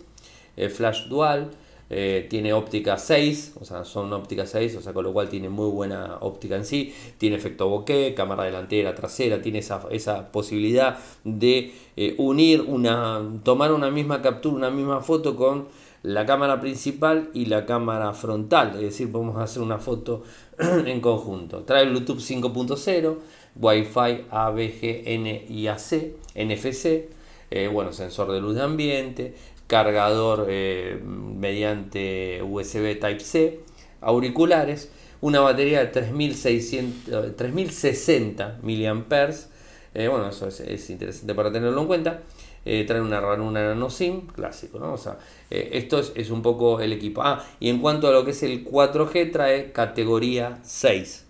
eh, 0.57 0.69
flash 0.69 1.07
dual, 1.07 1.51
eh, 1.89 2.27
tiene 2.29 2.51
óptica 2.51 2.97
6, 2.97 3.53
o 3.61 3.63
sea, 3.63 3.85
son 3.85 4.11
óptica 4.11 4.45
6, 4.45 4.75
o 4.75 4.81
sea, 4.81 4.91
con 4.91 5.05
lo 5.05 5.13
cual 5.13 5.29
tiene 5.29 5.47
muy 5.47 5.69
buena 5.69 6.17
óptica 6.19 6.57
en 6.57 6.65
sí, 6.65 6.93
tiene 7.17 7.37
efecto 7.37 7.69
bokeh, 7.69 8.13
cámara 8.13 8.43
delantera, 8.43 8.93
trasera, 8.93 9.41
tiene 9.41 9.59
esa, 9.59 9.83
esa 9.91 10.29
posibilidad 10.31 10.97
de 11.23 11.73
eh, 11.95 12.15
unir 12.17 12.61
una, 12.61 13.21
tomar 13.43 13.71
una 13.71 13.89
misma 13.89 14.21
captura, 14.21 14.55
una 14.55 14.69
misma 14.69 14.99
foto 14.99 15.37
con 15.37 15.67
la 16.03 16.25
cámara 16.25 16.59
principal 16.59 17.29
y 17.33 17.45
la 17.45 17.65
cámara 17.65 18.13
frontal, 18.13 18.71
es 18.75 18.81
decir, 18.81 19.09
podemos 19.09 19.37
hacer 19.37 19.61
una 19.61 19.77
foto 19.77 20.23
en 20.59 20.99
conjunto. 20.99 21.63
Trae 21.63 21.85
Bluetooth 21.85 22.19
5.0, 22.19 23.15
Wi-Fi 23.55 24.25
ABG, 24.29 25.49
y 25.49 25.67
AC, 25.67 26.15
NFC, 26.35 27.09
bueno, 27.71 27.93
sensor 27.93 28.31
de 28.33 28.41
luz 28.41 28.55
de 28.55 28.61
ambiente, 28.61 29.33
cargador 29.67 30.47
eh, 30.49 30.99
mediante 31.03 32.41
USB 32.41 32.99
Type-C, 32.99 33.59
auriculares, 34.01 34.89
una 35.19 35.41
batería 35.41 35.79
de 35.79 35.87
3600, 35.87 37.35
3060 37.35 38.59
mAh. 38.63 39.29
Eh, 39.93 40.07
bueno, 40.07 40.29
eso 40.29 40.47
es, 40.47 40.89
interesante 40.89 41.33
para 41.35 41.51
tenerlo 41.51 41.81
en 41.81 41.87
cuenta. 41.87 42.21
Eh, 42.65 42.83
trae 42.85 43.01
una 43.01 43.21
ranura 43.21 43.65
nano 43.69 43.89
SIM, 43.89 44.27
clásico, 44.27 44.77
¿no? 44.77 44.93
O 44.93 44.97
sea, 44.97 45.17
esto 45.49 45.99
es, 45.99 46.29
un 46.29 46.41
poco 46.41 46.79
el 46.81 46.93
equipo. 46.93 47.21
Ah, 47.23 47.43
y 47.59 47.69
en 47.69 47.79
cuanto 47.79 48.07
a 48.07 48.11
lo 48.11 48.25
que 48.25 48.31
es 48.31 48.43
el 48.43 48.65
4G, 48.65 49.31
trae 49.31 49.71
categoría 49.71 50.59
6. 50.63 51.25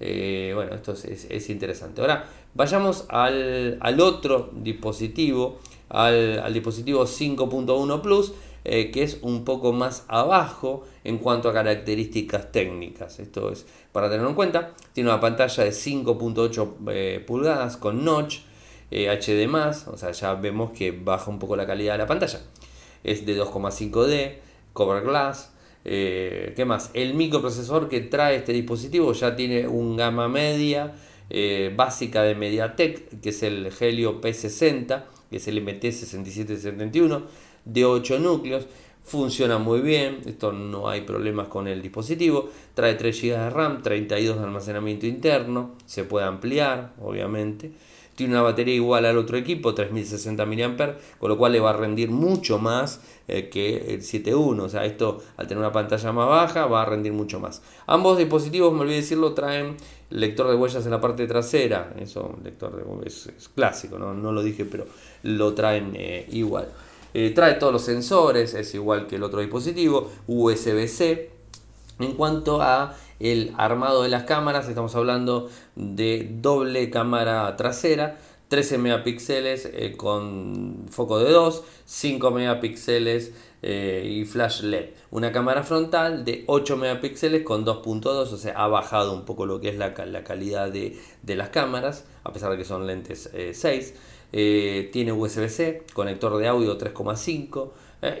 bueno, 0.00 0.74
esto 0.74 0.92
es, 0.92 1.50
interesante. 1.50 2.00
Ahora, 2.00 2.24
vayamos 2.54 3.06
al, 3.08 3.78
al 3.80 4.00
otro 4.00 4.50
dispositivo 4.52 5.60
al, 5.92 6.52
dispositivo 6.52 7.04
5.1 7.04 8.00
Plus, 8.00 8.32
eh, 8.64 8.90
que 8.90 9.02
es 9.02 9.18
un 9.22 9.44
poco 9.44 9.72
más 9.72 10.04
abajo 10.08 10.84
en 11.04 11.18
cuanto 11.18 11.48
a 11.48 11.52
características 11.52 12.50
técnicas. 12.50 13.20
Esto 13.20 13.50
es 13.52 13.66
para 13.92 14.08
tenerlo 14.08 14.30
en 14.30 14.34
cuenta. 14.34 14.74
Tiene 14.92 15.10
una 15.10 15.20
pantalla 15.20 15.64
de 15.64 15.70
5.8 15.70 16.74
eh, 16.88 17.24
pulgadas 17.26 17.76
con 17.76 18.04
notch 18.04 18.38
HD+, 18.90 19.28
eh, 19.30 19.48
o 19.86 19.96
sea, 19.96 20.12
ya 20.12 20.34
vemos 20.34 20.72
que 20.72 20.92
baja 20.92 21.30
un 21.30 21.38
poco 21.38 21.56
la 21.56 21.66
calidad 21.66 21.92
de 21.94 21.98
la 21.98 22.06
pantalla. 22.06 22.40
Es 23.04 23.26
de 23.26 23.38
2,5D, 23.38 24.36
cover 24.72 25.02
glass. 25.02 25.50
¿Qué 25.84 26.64
más? 26.64 26.90
El 26.94 27.14
microprocesor 27.14 27.88
que 27.88 28.00
trae 28.02 28.36
este 28.36 28.52
dispositivo 28.52 29.12
ya 29.14 29.34
tiene 29.34 29.66
un 29.66 29.96
gama 29.96 30.28
media 30.28 30.94
básica 31.74 32.22
de 32.22 32.36
MediaTek, 32.36 33.20
que 33.20 33.30
es 33.30 33.42
el 33.42 33.72
Helio 33.80 34.20
P60 34.20 35.02
que 35.32 35.38
es 35.38 35.48
el 35.48 35.64
MT6771, 35.66 37.22
de 37.64 37.84
8 37.84 38.20
núcleos. 38.20 38.66
Funciona 39.02 39.58
muy 39.58 39.80
bien, 39.80 40.20
esto 40.26 40.52
no 40.52 40.88
hay 40.88 41.00
problemas 41.00 41.48
con 41.48 41.66
el 41.66 41.82
dispositivo. 41.82 42.50
Trae 42.74 42.94
3 42.94 43.20
GB 43.20 43.30
de 43.30 43.50
RAM, 43.50 43.82
32 43.82 44.36
de 44.36 44.44
almacenamiento 44.44 45.06
interno, 45.06 45.72
se 45.86 46.04
puede 46.04 46.26
ampliar, 46.26 46.92
obviamente. 47.00 47.72
Tiene 48.22 48.36
una 48.36 48.42
batería 48.42 48.76
igual 48.76 49.04
al 49.04 49.18
otro 49.18 49.36
equipo, 49.36 49.74
3060 49.74 50.46
mAh, 50.46 50.94
con 51.18 51.28
lo 51.28 51.36
cual 51.36 51.50
le 51.50 51.58
va 51.58 51.70
a 51.70 51.72
rendir 51.72 52.08
mucho 52.08 52.60
más 52.60 53.00
eh, 53.26 53.48
que 53.48 53.92
el 53.92 54.02
7.1. 54.02 54.60
O 54.62 54.68
sea, 54.68 54.84
esto 54.84 55.20
al 55.36 55.48
tener 55.48 55.58
una 55.58 55.72
pantalla 55.72 56.12
más 56.12 56.28
baja 56.28 56.66
va 56.66 56.82
a 56.82 56.84
rendir 56.84 57.12
mucho 57.12 57.40
más. 57.40 57.62
Ambos 57.88 58.18
dispositivos, 58.18 58.72
me 58.72 58.82
olvidé 58.82 58.98
decirlo, 58.98 59.32
traen 59.34 59.76
lector 60.10 60.48
de 60.48 60.54
huellas 60.54 60.84
en 60.84 60.92
la 60.92 61.00
parte 61.00 61.26
trasera. 61.26 61.92
Eso, 61.98 62.38
lector 62.44 62.76
de 62.76 63.08
es, 63.08 63.26
es 63.26 63.48
clásico, 63.48 63.98
¿no? 63.98 64.14
no 64.14 64.30
lo 64.30 64.44
dije, 64.44 64.64
pero 64.64 64.86
lo 65.24 65.52
traen 65.52 65.90
eh, 65.96 66.28
igual. 66.30 66.68
Eh, 67.12 67.32
trae 67.34 67.54
todos 67.54 67.72
los 67.72 67.82
sensores, 67.82 68.54
es 68.54 68.72
igual 68.76 69.08
que 69.08 69.16
el 69.16 69.24
otro 69.24 69.40
dispositivo, 69.40 70.12
USB-C. 70.28 71.28
En 71.98 72.12
cuanto 72.12 72.62
a 72.62 72.96
el 73.22 73.52
armado 73.56 74.02
de 74.02 74.08
las 74.08 74.24
cámaras, 74.24 74.68
estamos 74.68 74.94
hablando 74.96 75.48
de 75.76 76.28
doble 76.40 76.90
cámara 76.90 77.56
trasera, 77.56 78.18
13 78.48 78.78
megapíxeles 78.78 79.70
eh, 79.72 79.94
con 79.96 80.86
foco 80.90 81.20
de 81.20 81.30
2, 81.30 81.62
5 81.86 82.30
megapíxeles 82.32 83.32
eh, 83.62 84.02
y 84.04 84.24
flash 84.24 84.62
LED. 84.62 84.90
Una 85.10 85.32
cámara 85.32 85.62
frontal 85.62 86.24
de 86.24 86.44
8 86.46 86.76
megapíxeles 86.76 87.44
con 87.44 87.64
2.2, 87.64 88.06
o 88.06 88.36
sea, 88.36 88.52
ha 88.54 88.66
bajado 88.66 89.14
un 89.14 89.24
poco 89.24 89.46
lo 89.46 89.60
que 89.60 89.70
es 89.70 89.78
la, 89.78 89.94
calidad 89.94 90.70
de, 90.70 90.98
las 91.24 91.48
cámaras, 91.50 92.04
a 92.24 92.32
pesar 92.32 92.50
de 92.50 92.58
que 92.58 92.64
son 92.64 92.86
lentes 92.86 93.30
6. 93.52 93.94
Eh, 94.34 94.88
tiene 94.92 95.12
USB-C, 95.12 95.84
conector 95.92 96.36
de 96.38 96.48
audio 96.48 96.78
3.5. 96.78 97.70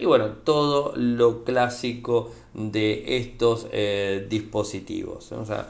y 0.00 0.04
bueno, 0.04 0.28
todo 0.44 0.92
lo 0.96 1.44
clásico 1.44 2.30
de 2.54 3.16
estos 3.16 3.66
dispositivos. 4.28 5.32
O 5.32 5.44
sea, 5.44 5.68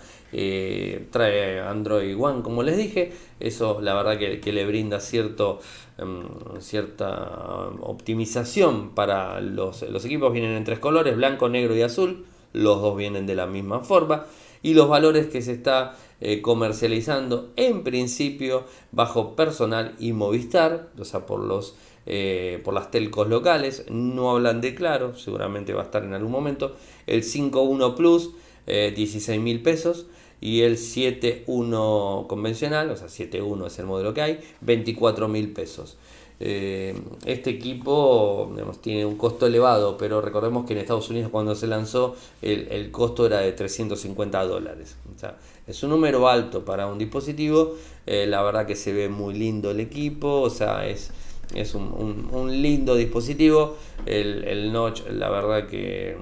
trae 1.11 1.61
Android 1.61 2.17
One, 2.19 2.43
como 2.43 2.63
les 2.63 2.77
dije. 2.77 3.13
Eso 3.41 3.81
la 3.81 3.95
verdad 3.95 4.19
que, 4.19 4.53
le 4.53 4.67
brinda 4.67 5.01
cierto, 5.01 5.61
em, 5.99 6.23
cierta 6.61 7.71
optimización 7.81 8.91
para 8.95 9.41
los, 9.41 9.83
equipos. 9.83 10.33
Vienen 10.33 10.53
en 10.53 10.65
tres 10.65 10.79
colores, 10.79 11.17
blanco, 11.17 11.49
negro 11.49 11.75
y 11.75 11.83
azul. 11.83 12.27
Los 12.53 12.81
dos 12.81 12.97
vienen 12.97 13.27
de 13.27 13.35
la 13.35 13.47
misma 13.47 13.81
forma. 13.81 14.27
Y 14.63 14.75
los 14.75 14.89
valores 14.89 15.27
que 15.27 15.43
se 15.43 15.53
está 15.53 15.97
eh, 16.21 16.41
comercializando 16.41 17.51
en 17.57 17.83
principio 17.83 18.65
bajo 18.93 19.35
personal 19.35 19.97
y 19.99 20.13
Movistar, 20.13 20.91
o 20.97 21.05
sea, 21.05 21.27
por 21.27 21.41
los 21.41 21.75
eh, 22.07 22.61
por 22.65 22.75
las 22.75 22.91
telcos 22.91 23.29
locales, 23.29 23.85
no 23.91 24.31
hablan 24.31 24.61
de 24.61 24.75
claro, 24.75 25.17
seguramente 25.17 25.73
va 25.73 25.83
a 25.83 25.85
estar 25.85 26.05
en 26.05 26.15
algún 26.15 26.33
momento. 26.33 26.77
El 27.07 27.23
5.1 27.23 27.95
Plus, 27.95 28.31
16 28.67 29.29
eh, 29.29 29.39
mil 29.39 29.63
pesos 29.63 30.07
y 30.41 30.63
el 30.63 30.77
7.1 30.77 32.27
convencional, 32.27 32.91
o 32.91 32.97
sea, 32.97 33.07
7.1 33.07 33.67
es 33.67 33.79
el 33.79 33.87
modelo 33.87 34.13
que 34.13 34.23
hay, 34.23 34.41
24 34.61 35.29
mil 35.29 35.53
pesos. 35.53 35.97
Eh, 36.45 37.01
este 37.25 37.51
equipo 37.51 38.53
tiene 38.81 39.07
un 39.07 39.17
costo 39.17 39.47
elevado, 39.47 39.97
pero 39.97 40.21
recordemos 40.21 40.67
que 40.67 40.73
en 40.73 40.81
Estados 40.81 41.09
Unidos 41.09 41.31
cuando 41.31 41.55
se 41.55 41.69
lanzó 41.69 42.17
el, 42.41 42.91
costo 42.91 43.27
era 43.27 43.39
de 43.39 43.53
350 43.53 44.45
dólares. 44.45 44.97
O 45.15 45.17
sea, 45.17 45.39
es 45.69 45.81
un 45.85 45.91
número 45.91 46.29
alto 46.29 46.65
para 46.65 46.89
un 46.89 46.99
dispositivo, 46.99 47.77
eh, 48.07 48.27
la 48.27 48.43
verdad 48.43 48.67
que 48.67 48.75
se 48.75 48.93
ve 48.93 49.09
muy 49.09 49.35
lindo 49.35 49.71
el 49.71 49.79
equipo, 49.79 50.41
o 50.41 50.51
sea, 50.51 50.89
es, 50.89 51.13
es 51.55 51.75
un, 51.75 52.63
lindo 52.63 52.95
dispositivo. 52.95 53.77
El, 54.07 54.45
el, 54.45 54.73
notch, 54.73 55.03
la 55.11 55.31
verdad 55.31 55.69
que, 55.69 56.17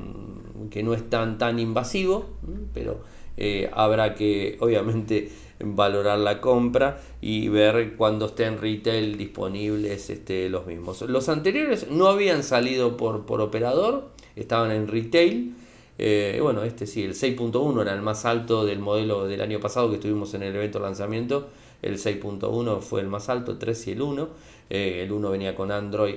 que 0.70 0.82
no 0.82 0.94
es 0.94 1.08
tan, 1.08 1.38
tan 1.38 1.58
invasivo, 1.58 2.26
pero 2.74 3.00
eh, 3.36 3.70
habrá 3.72 4.14
que 4.14 4.58
obviamente 4.60 5.30
valorar 5.62 6.18
la 6.18 6.40
compra 6.40 7.00
y 7.20 7.48
ver 7.48 7.94
cuando 7.96 8.26
estén 8.26 8.60
retail 8.60 9.16
disponibles 9.16 10.10
este, 10.10 10.48
los 10.48 10.66
mismos. 10.66 11.02
Los 11.02 11.28
anteriores 11.28 11.90
no 11.90 12.06
habían 12.08 12.42
salido 12.42 12.96
por, 12.96 13.26
por 13.26 13.40
operador, 13.40 14.10
estaban 14.36 14.70
en 14.72 14.88
retail. 14.88 15.54
Eh, 15.98 16.38
bueno, 16.42 16.62
este 16.62 16.86
sí, 16.86 17.02
el 17.02 17.12
6.1 17.12 17.82
era 17.82 17.94
el 17.94 18.00
más 18.00 18.24
alto 18.24 18.64
del 18.64 18.78
modelo 18.78 19.26
del 19.26 19.42
año 19.42 19.60
pasado 19.60 19.90
que 19.90 19.96
estuvimos 19.96 20.32
en 20.34 20.42
el 20.42 20.54
evento 20.54 20.78
lanzamiento. 20.78 21.48
El 21.82 21.98
6.1 21.98 22.80
fue 22.80 23.00
el 23.00 23.08
más 23.08 23.28
alto, 23.28 23.52
el 23.52 23.58
3 23.58 23.88
y 23.88 23.90
el 23.92 24.02
1. 24.02 24.28
Eh, 24.70 25.02
el 25.02 25.12
1 25.12 25.30
venía 25.30 25.54
con 25.54 25.72
Android, 25.72 26.16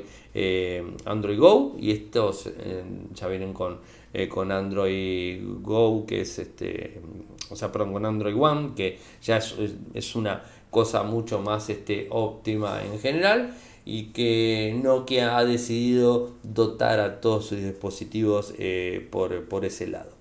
Android 1.06 1.40
Go 1.40 1.76
y 1.80 1.92
estos 1.92 2.50
ya 3.14 3.28
vienen 3.28 3.54
con 3.54 3.78
eh, 4.16 4.30
con 4.30 4.52
Android 4.52 5.42
Go, 5.62 6.06
que 6.06 6.22
es 6.22 6.38
este, 6.38 7.02
o 7.50 7.56
sea, 7.56 7.72
perdón, 7.72 7.94
con 7.94 8.06
Android 8.06 8.36
One, 8.40 8.74
que 8.76 9.00
ya 9.24 9.38
es, 9.38 10.16
una 10.16 10.44
cosa 10.70 11.02
mucho 11.02 11.42
más 11.42 11.68
este, 11.72 12.06
óptima 12.12 12.84
en 12.84 13.00
general 13.00 13.56
y 13.86 14.12
que 14.12 14.80
Nokia 14.84 15.36
ha 15.36 15.46
decidido 15.46 16.34
dotar 16.44 17.00
a 17.00 17.22
todos 17.22 17.48
sus 17.48 17.58
dispositivos 17.58 18.54
eh, 18.60 19.08
por, 19.10 19.66
ese 19.66 19.88
lado. 19.88 20.12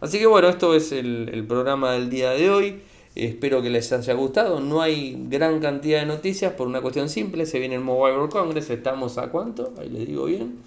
Así 0.00 0.18
que 0.18 0.26
bueno, 0.26 0.48
esto 0.48 0.74
es 0.74 0.90
el, 0.92 1.28
el, 1.30 1.46
programa 1.46 1.92
del 1.92 2.08
día 2.08 2.30
de 2.30 2.48
hoy. 2.48 2.80
Espero 3.14 3.62
que 3.62 3.70
les 3.70 3.92
haya 3.92 4.14
gustado. 4.14 4.60
No 4.60 4.82
hay 4.82 5.16
gran 5.28 5.60
cantidad 5.60 6.00
de 6.00 6.06
noticias 6.06 6.52
por 6.54 6.66
una 6.66 6.80
cuestión 6.80 7.08
simple. 7.08 7.46
Se 7.46 7.58
viene 7.60 7.76
el 7.76 7.80
Mobile 7.80 8.16
World 8.16 8.32
Congress. 8.32 8.70
Estamos 8.70 9.18
a 9.18 9.28
cuánto? 9.28 9.72
Ahí 9.78 9.88
les 9.88 10.06
digo 10.06 10.24
bien. 10.24 10.58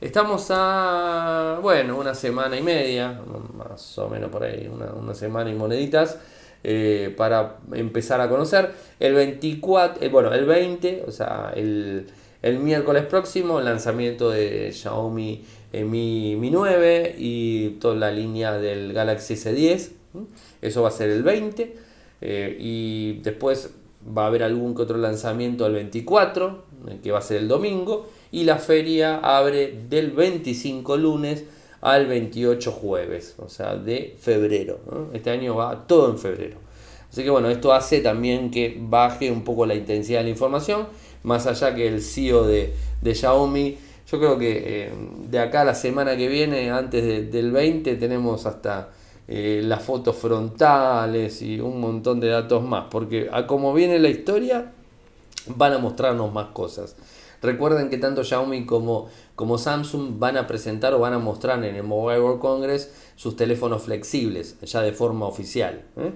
Estamos 0.00 0.46
a, 0.50 1.58
bueno, 1.60 1.98
una 1.98 2.14
semana 2.14 2.56
y 2.56 2.62
media, 2.62 3.20
más 3.56 3.98
o 3.98 4.08
menos 4.08 4.30
por 4.30 4.44
ahí, 4.44 4.70
una, 4.72 5.12
semana 5.12 5.50
y 5.50 5.54
moneditas, 5.54 6.20
eh, 6.62 7.12
para 7.16 7.56
empezar 7.72 8.20
a 8.20 8.28
conocer. 8.28 8.70
El 9.00 9.14
24, 9.14 10.00
eh, 10.04 10.08
bueno, 10.08 10.32
el 10.32 10.44
20, 10.44 11.02
o 11.04 11.10
sea, 11.10 11.52
el, 11.56 12.06
miércoles 12.60 13.06
próximo, 13.06 13.58
el 13.58 13.64
lanzamiento 13.64 14.30
de 14.30 14.70
Xiaomi 14.72 15.44
eh, 15.72 15.82
Mi, 15.82 16.36
Mi 16.36 16.50
9 16.50 17.16
y 17.18 17.70
toda 17.80 17.96
la 17.96 18.12
línea 18.12 18.52
del 18.52 18.92
Galaxy 18.92 19.34
S10. 19.34 19.97
Eso 20.60 20.82
va 20.82 20.88
a 20.88 20.92
ser 20.92 21.10
el 21.10 21.22
20. 21.22 21.76
y 22.58 23.20
después 23.22 23.70
va 24.16 24.24
a 24.24 24.26
haber 24.26 24.42
algún 24.42 24.74
que 24.74 24.82
otro 24.82 24.98
lanzamiento 24.98 25.66
el 25.66 25.74
24, 25.74 26.64
que 27.02 27.12
va 27.12 27.18
a 27.18 27.22
ser 27.22 27.38
el 27.38 27.48
domingo 27.48 28.06
y 28.30 28.44
la 28.44 28.56
feria 28.56 29.18
abre 29.18 29.80
del 29.88 30.10
25 30.12 30.96
lunes 30.96 31.44
al 31.80 32.06
28 32.06 32.72
jueves, 32.72 33.34
o 33.38 33.48
sea, 33.48 33.76
de 33.76 34.16
febrero. 34.18 34.80
Este 35.12 35.30
año 35.30 35.56
va 35.56 35.86
todo 35.86 36.10
en 36.10 36.18
febrero. 36.18 36.58
Así 37.10 37.22
que 37.22 37.30
bueno, 37.30 37.48
esto 37.48 37.72
hace 37.72 38.00
también 38.00 38.50
que 38.50 38.76
baje 38.78 39.30
un 39.30 39.42
poco 39.42 39.64
la 39.64 39.74
intensidad 39.74 40.20
de 40.20 40.24
la 40.24 40.30
información, 40.30 40.86
más 41.22 41.46
allá 41.46 41.74
que 41.74 41.86
el 41.88 42.02
CEO 42.02 42.46
de, 42.46 42.74
Xiaomi, 43.02 43.78
yo 44.10 44.18
creo 44.18 44.38
que 44.38 44.62
eh, 44.64 44.92
de 45.28 45.38
acá 45.38 45.62
a 45.62 45.64
la 45.64 45.74
semana 45.74 46.16
que 46.16 46.28
viene, 46.28 46.70
antes 46.70 47.30
del 47.30 47.52
20, 47.52 47.96
tenemos 47.96 48.46
hasta 48.46 48.90
eh, 49.28 49.60
las 49.62 49.82
fotos 49.82 50.16
frontales 50.16 51.42
y 51.42 51.60
un 51.60 51.80
montón 51.80 52.18
de 52.18 52.28
datos 52.28 52.64
más, 52.64 52.86
porque 52.90 53.28
a 53.30 53.46
como 53.46 53.74
viene 53.74 53.98
la 53.98 54.08
historia, 54.08 54.72
van 55.54 55.74
a 55.74 55.78
mostrarnos 55.78 56.32
más 56.32 56.46
cosas. 56.48 56.96
Recuerden 57.40 57.88
que 57.88 57.98
tanto 57.98 58.24
Xiaomi 58.24 58.66
como, 58.66 59.08
como 59.36 59.58
Samsung 59.58 60.18
van 60.18 60.36
a 60.36 60.46
presentar 60.46 60.92
o 60.94 60.98
van 60.98 61.12
a 61.12 61.18
mostrar 61.18 61.62
en 61.64 61.76
el 61.76 61.84
Mobile 61.84 62.20
World 62.20 62.40
Congress 62.40 62.92
sus 63.16 63.36
teléfonos 63.36 63.82
flexibles, 63.82 64.58
ya 64.62 64.80
de 64.80 64.92
forma 64.92 65.26
oficial. 65.26 65.84
¿eh? 65.96 66.12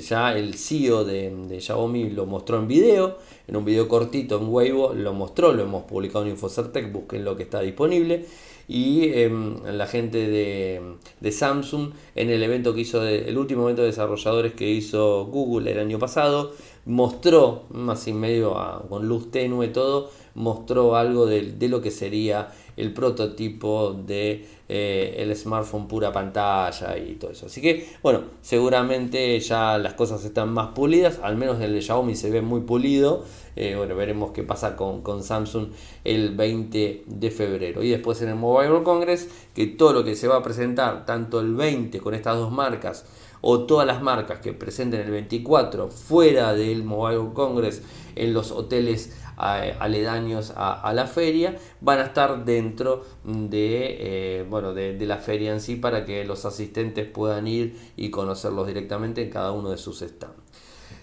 Ya 0.00 0.36
el 0.36 0.54
CEO 0.54 1.04
de, 1.04 1.60
Xiaomi 1.60 2.10
lo 2.10 2.26
mostró 2.26 2.58
en 2.58 2.66
video, 2.66 3.18
en 3.46 3.56
un 3.56 3.64
video 3.64 3.86
cortito 3.86 4.38
en 4.38 4.48
Weibo 4.48 4.92
lo 4.92 5.12
mostró, 5.12 5.52
lo 5.52 5.62
hemos 5.62 5.84
publicado 5.84 6.24
en 6.24 6.32
Infocertec, 6.32 6.90
busquen 6.90 7.24
lo 7.24 7.36
que 7.36 7.44
está 7.44 7.60
disponible. 7.60 8.26
Y 8.68 9.12
em, 9.12 9.62
la 9.64 9.86
gente 9.86 10.28
de, 10.28 11.30
Samsung 11.30 11.92
en 12.14 12.30
el 12.30 12.42
evento 12.42 12.74
que 12.74 12.80
hizo, 12.80 13.04
el 13.04 13.36
último 13.36 13.64
evento 13.64 13.82
de 13.82 13.88
desarrolladores 13.88 14.54
que 14.54 14.70
hizo 14.70 15.26
Google 15.26 15.72
el 15.72 15.78
año 15.78 15.98
pasado, 15.98 16.52
mostró, 16.86 17.64
más 17.70 18.06
y 18.08 18.12
medio 18.12 18.56
con 18.88 19.08
luz 19.08 19.30
tenue 19.30 19.68
todo, 19.68 20.10
mostró 20.34 20.96
algo 20.96 21.26
de, 21.26 21.54
lo 21.68 21.80
que 21.80 21.90
sería 21.90 22.48
el 22.76 22.92
prototipo 22.92 23.92
de 23.92 24.46
eh, 24.68 25.14
el 25.18 25.34
smartphone 25.36 25.86
pura 25.86 26.12
pantalla 26.12 26.98
y 26.98 27.14
todo 27.14 27.30
eso. 27.30 27.46
Así 27.46 27.60
que, 27.60 27.88
bueno, 28.02 28.22
seguramente 28.42 29.38
ya 29.38 29.78
las 29.78 29.94
cosas 29.94 30.24
están 30.24 30.52
más 30.52 30.68
pulidas, 30.68 31.20
al 31.22 31.36
menos 31.36 31.60
el 31.60 31.72
de 31.72 31.82
Xiaomi 31.82 32.16
se 32.16 32.30
ve 32.30 32.42
muy 32.42 32.62
pulido. 32.62 33.24
Eh, 33.56 33.74
bueno, 33.76 33.94
veremos 33.94 34.32
qué 34.32 34.42
pasa 34.42 34.74
con, 34.74 35.02
con, 35.02 35.22
Samsung 35.22 35.68
el 36.02 36.34
20 36.34 37.04
de 37.06 37.30
febrero. 37.30 37.84
Y 37.84 37.90
después 37.90 38.20
en 38.22 38.30
el 38.30 38.34
Mobile 38.34 38.70
World 38.70 38.84
Congress, 38.84 39.28
que 39.54 39.66
todo 39.66 39.92
lo 39.92 40.04
que 40.04 40.16
se 40.16 40.26
va 40.26 40.36
a 40.36 40.42
presentar, 40.42 41.06
tanto 41.06 41.38
el 41.38 41.54
20 41.54 42.00
con 42.00 42.14
estas 42.14 42.36
dos 42.36 42.50
marcas, 42.50 43.04
o 43.46 43.60
todas 43.60 43.86
las 43.86 44.02
marcas 44.02 44.40
que 44.40 44.54
presenten 44.54 45.02
el 45.02 45.10
24 45.10 45.88
fuera 45.88 46.54
del 46.54 46.82
Mobile 46.82 47.18
World 47.18 47.34
Congress 47.34 47.82
en 48.16 48.32
los 48.32 48.50
hoteles 48.50 49.14
aledaños 49.36 50.52
a, 50.56 50.92
la 50.94 51.06
feria 51.06 51.56
van 51.80 51.98
a 52.00 52.04
estar 52.04 52.44
dentro 52.44 53.04
de, 53.24 53.96
eh, 54.40 54.46
bueno, 54.48 54.74
de, 54.74 54.98
la 55.06 55.18
feria 55.18 55.52
en 55.52 55.60
sí 55.60 55.76
para 55.76 56.04
que 56.04 56.24
los 56.24 56.44
asistentes 56.44 57.08
puedan 57.08 57.46
ir 57.46 57.78
y 57.96 58.10
conocerlos 58.10 58.66
directamente 58.66 59.22
en 59.22 59.30
cada 59.30 59.52
uno 59.52 59.70
de 59.70 59.78
sus 59.78 60.00
stands. 60.00 60.36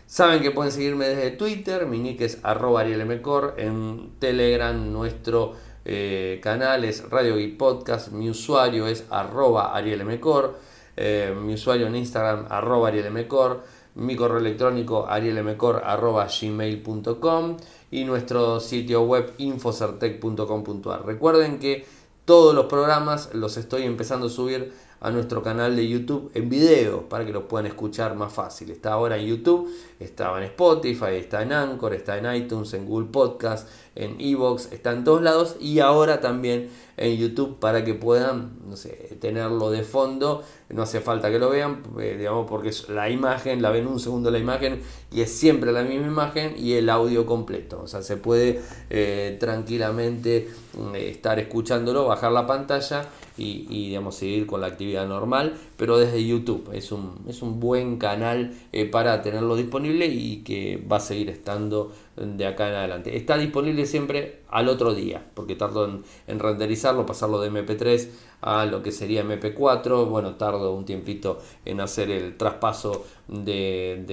Saben 0.05 0.41
que 0.41 0.51
pueden 0.51 0.73
seguirme 0.73 1.07
desde 1.07 1.31
Twitter, 1.31 1.85
mi 1.85 1.97
nick 1.97 2.19
es 2.21 2.39
arroba 2.43 2.83
en 2.85 4.11
Telegram 4.19 4.91
nuestro 4.91 5.53
eh, 5.83 6.39
canal 6.43 6.83
es 6.83 7.09
Radio 7.09 7.37
Geek 7.37 7.57
Podcast, 7.57 8.11
mi 8.11 8.29
usuario 8.29 8.87
es 8.87 9.05
arroba 9.09 9.75
arielmcor, 9.75 10.59
eh, 10.95 11.33
mi 11.35 11.53
usuario 11.55 11.87
en 11.87 11.95
Instagram 11.95 12.45
arroba 12.49 12.89
arielmcor, 12.89 13.63
mi 13.95 14.15
correo 14.15 14.37
electrónico 14.37 15.07
arielmcor 15.07 15.81
arroba 15.85 16.27
gmail.com 16.27 17.57
y 17.91 18.03
nuestro 18.03 18.59
sitio 18.59 19.03
web 19.03 19.33
infocertec.com.ar. 19.37 21.05
Recuerden 21.05 21.59
que 21.59 21.85
todos 22.25 22.55
los 22.55 22.67
programas 22.67 23.33
los 23.33 23.57
estoy 23.57 23.83
empezando 23.83 24.27
a 24.27 24.29
subir 24.29 24.73
a 25.01 25.09
nuestro 25.09 25.41
canal 25.41 25.75
de 25.75 25.87
YouTube 25.87 26.29
en 26.35 26.47
video 26.47 27.09
para 27.09 27.25
que 27.25 27.33
lo 27.33 27.47
puedan 27.47 27.65
escuchar 27.65 28.15
más 28.15 28.31
fácil. 28.31 28.69
Está 28.69 28.93
ahora 28.93 29.17
en 29.17 29.25
YouTube, 29.25 29.67
estaba 29.99 30.37
en 30.37 30.43
Spotify, 30.43 31.15
está 31.15 31.41
en 31.41 31.53
Anchor, 31.53 31.95
está 31.95 32.19
en 32.19 32.35
iTunes, 32.35 32.71
en 32.75 32.85
Google 32.85 33.07
Podcast, 33.11 33.67
en 33.95 34.21
Evox, 34.21 34.71
está 34.71 34.91
en 34.91 35.03
todos 35.03 35.23
lados 35.23 35.55
y 35.59 35.79
ahora 35.79 36.21
también 36.21 36.69
en 36.97 37.17
YouTube 37.17 37.57
para 37.57 37.83
que 37.83 37.95
puedan 37.95 38.59
no 38.67 38.77
sé, 38.77 39.17
tenerlo 39.19 39.71
de 39.71 39.81
fondo. 39.81 40.43
No 40.69 40.83
hace 40.83 41.01
falta 41.01 41.31
que 41.31 41.39
lo 41.39 41.49
vean, 41.49 41.81
eh, 41.99 42.15
digamos, 42.19 42.47
porque 42.47 42.71
la 42.89 43.09
imagen, 43.09 43.63
la 43.63 43.71
ven 43.71 43.87
un 43.87 43.99
segundo 43.99 44.29
la 44.29 44.37
imagen 44.37 44.81
y 45.11 45.21
es 45.21 45.31
siempre 45.31 45.71
la 45.71 45.81
misma 45.81 46.07
imagen 46.07 46.53
y 46.55 46.73
el 46.73 46.89
audio 46.89 47.25
completo. 47.25 47.81
O 47.83 47.87
sea, 47.87 48.03
se 48.03 48.17
puede 48.17 48.61
eh, 48.91 49.35
tranquilamente 49.39 50.47
mm, 50.77 50.95
estar 50.95 51.39
escuchándolo, 51.39 52.05
bajar 52.05 52.31
la 52.31 52.45
pantalla 52.45 53.09
y, 53.41 53.87
digamos, 53.87 54.15
seguir 54.15 54.45
con 54.45 54.61
la 54.61 54.67
actividad 54.67 55.07
normal, 55.07 55.55
pero 55.77 55.97
desde 55.97 56.25
YouTube. 56.25 56.69
Es 56.73 56.91
un, 56.91 57.23
es 57.27 57.41
un 57.41 57.59
buen 57.59 57.97
canal 57.97 58.53
eh, 58.71 58.85
para 58.85 59.21
tenerlo 59.21 59.55
disponible 59.55 60.05
y 60.05 60.43
que 60.43 60.83
va 60.91 60.97
a 60.97 60.99
seguir 60.99 61.29
estando 61.29 61.91
de 62.15 62.45
acá 62.45 62.69
en 62.69 62.75
adelante. 62.75 63.17
Está 63.17 63.37
disponible 63.37 63.85
siempre 63.85 64.41
al 64.49 64.69
otro 64.69 64.93
día, 64.93 65.25
porque 65.33 65.55
tardo 65.55 66.03
en, 66.27 66.39
renderizarlo, 66.39 67.05
pasarlo 67.05 67.39
de 67.39 67.51
MP3 67.51 68.09
a 68.41 68.65
lo 68.65 68.83
que 68.83 68.91
sería 68.91 69.23
MP4. 69.23 70.07
Bueno, 70.07 70.35
tardo 70.35 70.73
un 70.73 70.85
tiempito 70.85 71.39
en 71.65 71.79
hacer 71.81 72.11
el 72.11 72.37
traspaso 72.37 73.05
de, 73.27 74.03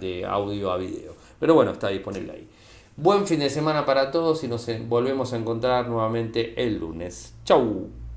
de 0.00 0.24
audio 0.24 0.70
a 0.70 0.76
video. 0.76 1.14
Pero 1.38 1.54
bueno, 1.54 1.72
está 1.72 1.88
disponible 1.88 2.32
ahí. 2.32 2.48
Buen 2.96 3.28
fin 3.28 3.38
de 3.38 3.48
semana 3.48 3.86
para 3.86 4.10
todos 4.10 4.42
y 4.42 4.48
nos 4.48 4.66
volvemos 4.88 5.32
a 5.32 5.36
encontrar 5.36 5.88
nuevamente 5.88 6.60
el 6.60 6.80
lunes. 6.80 7.34
Chau. 7.44 7.98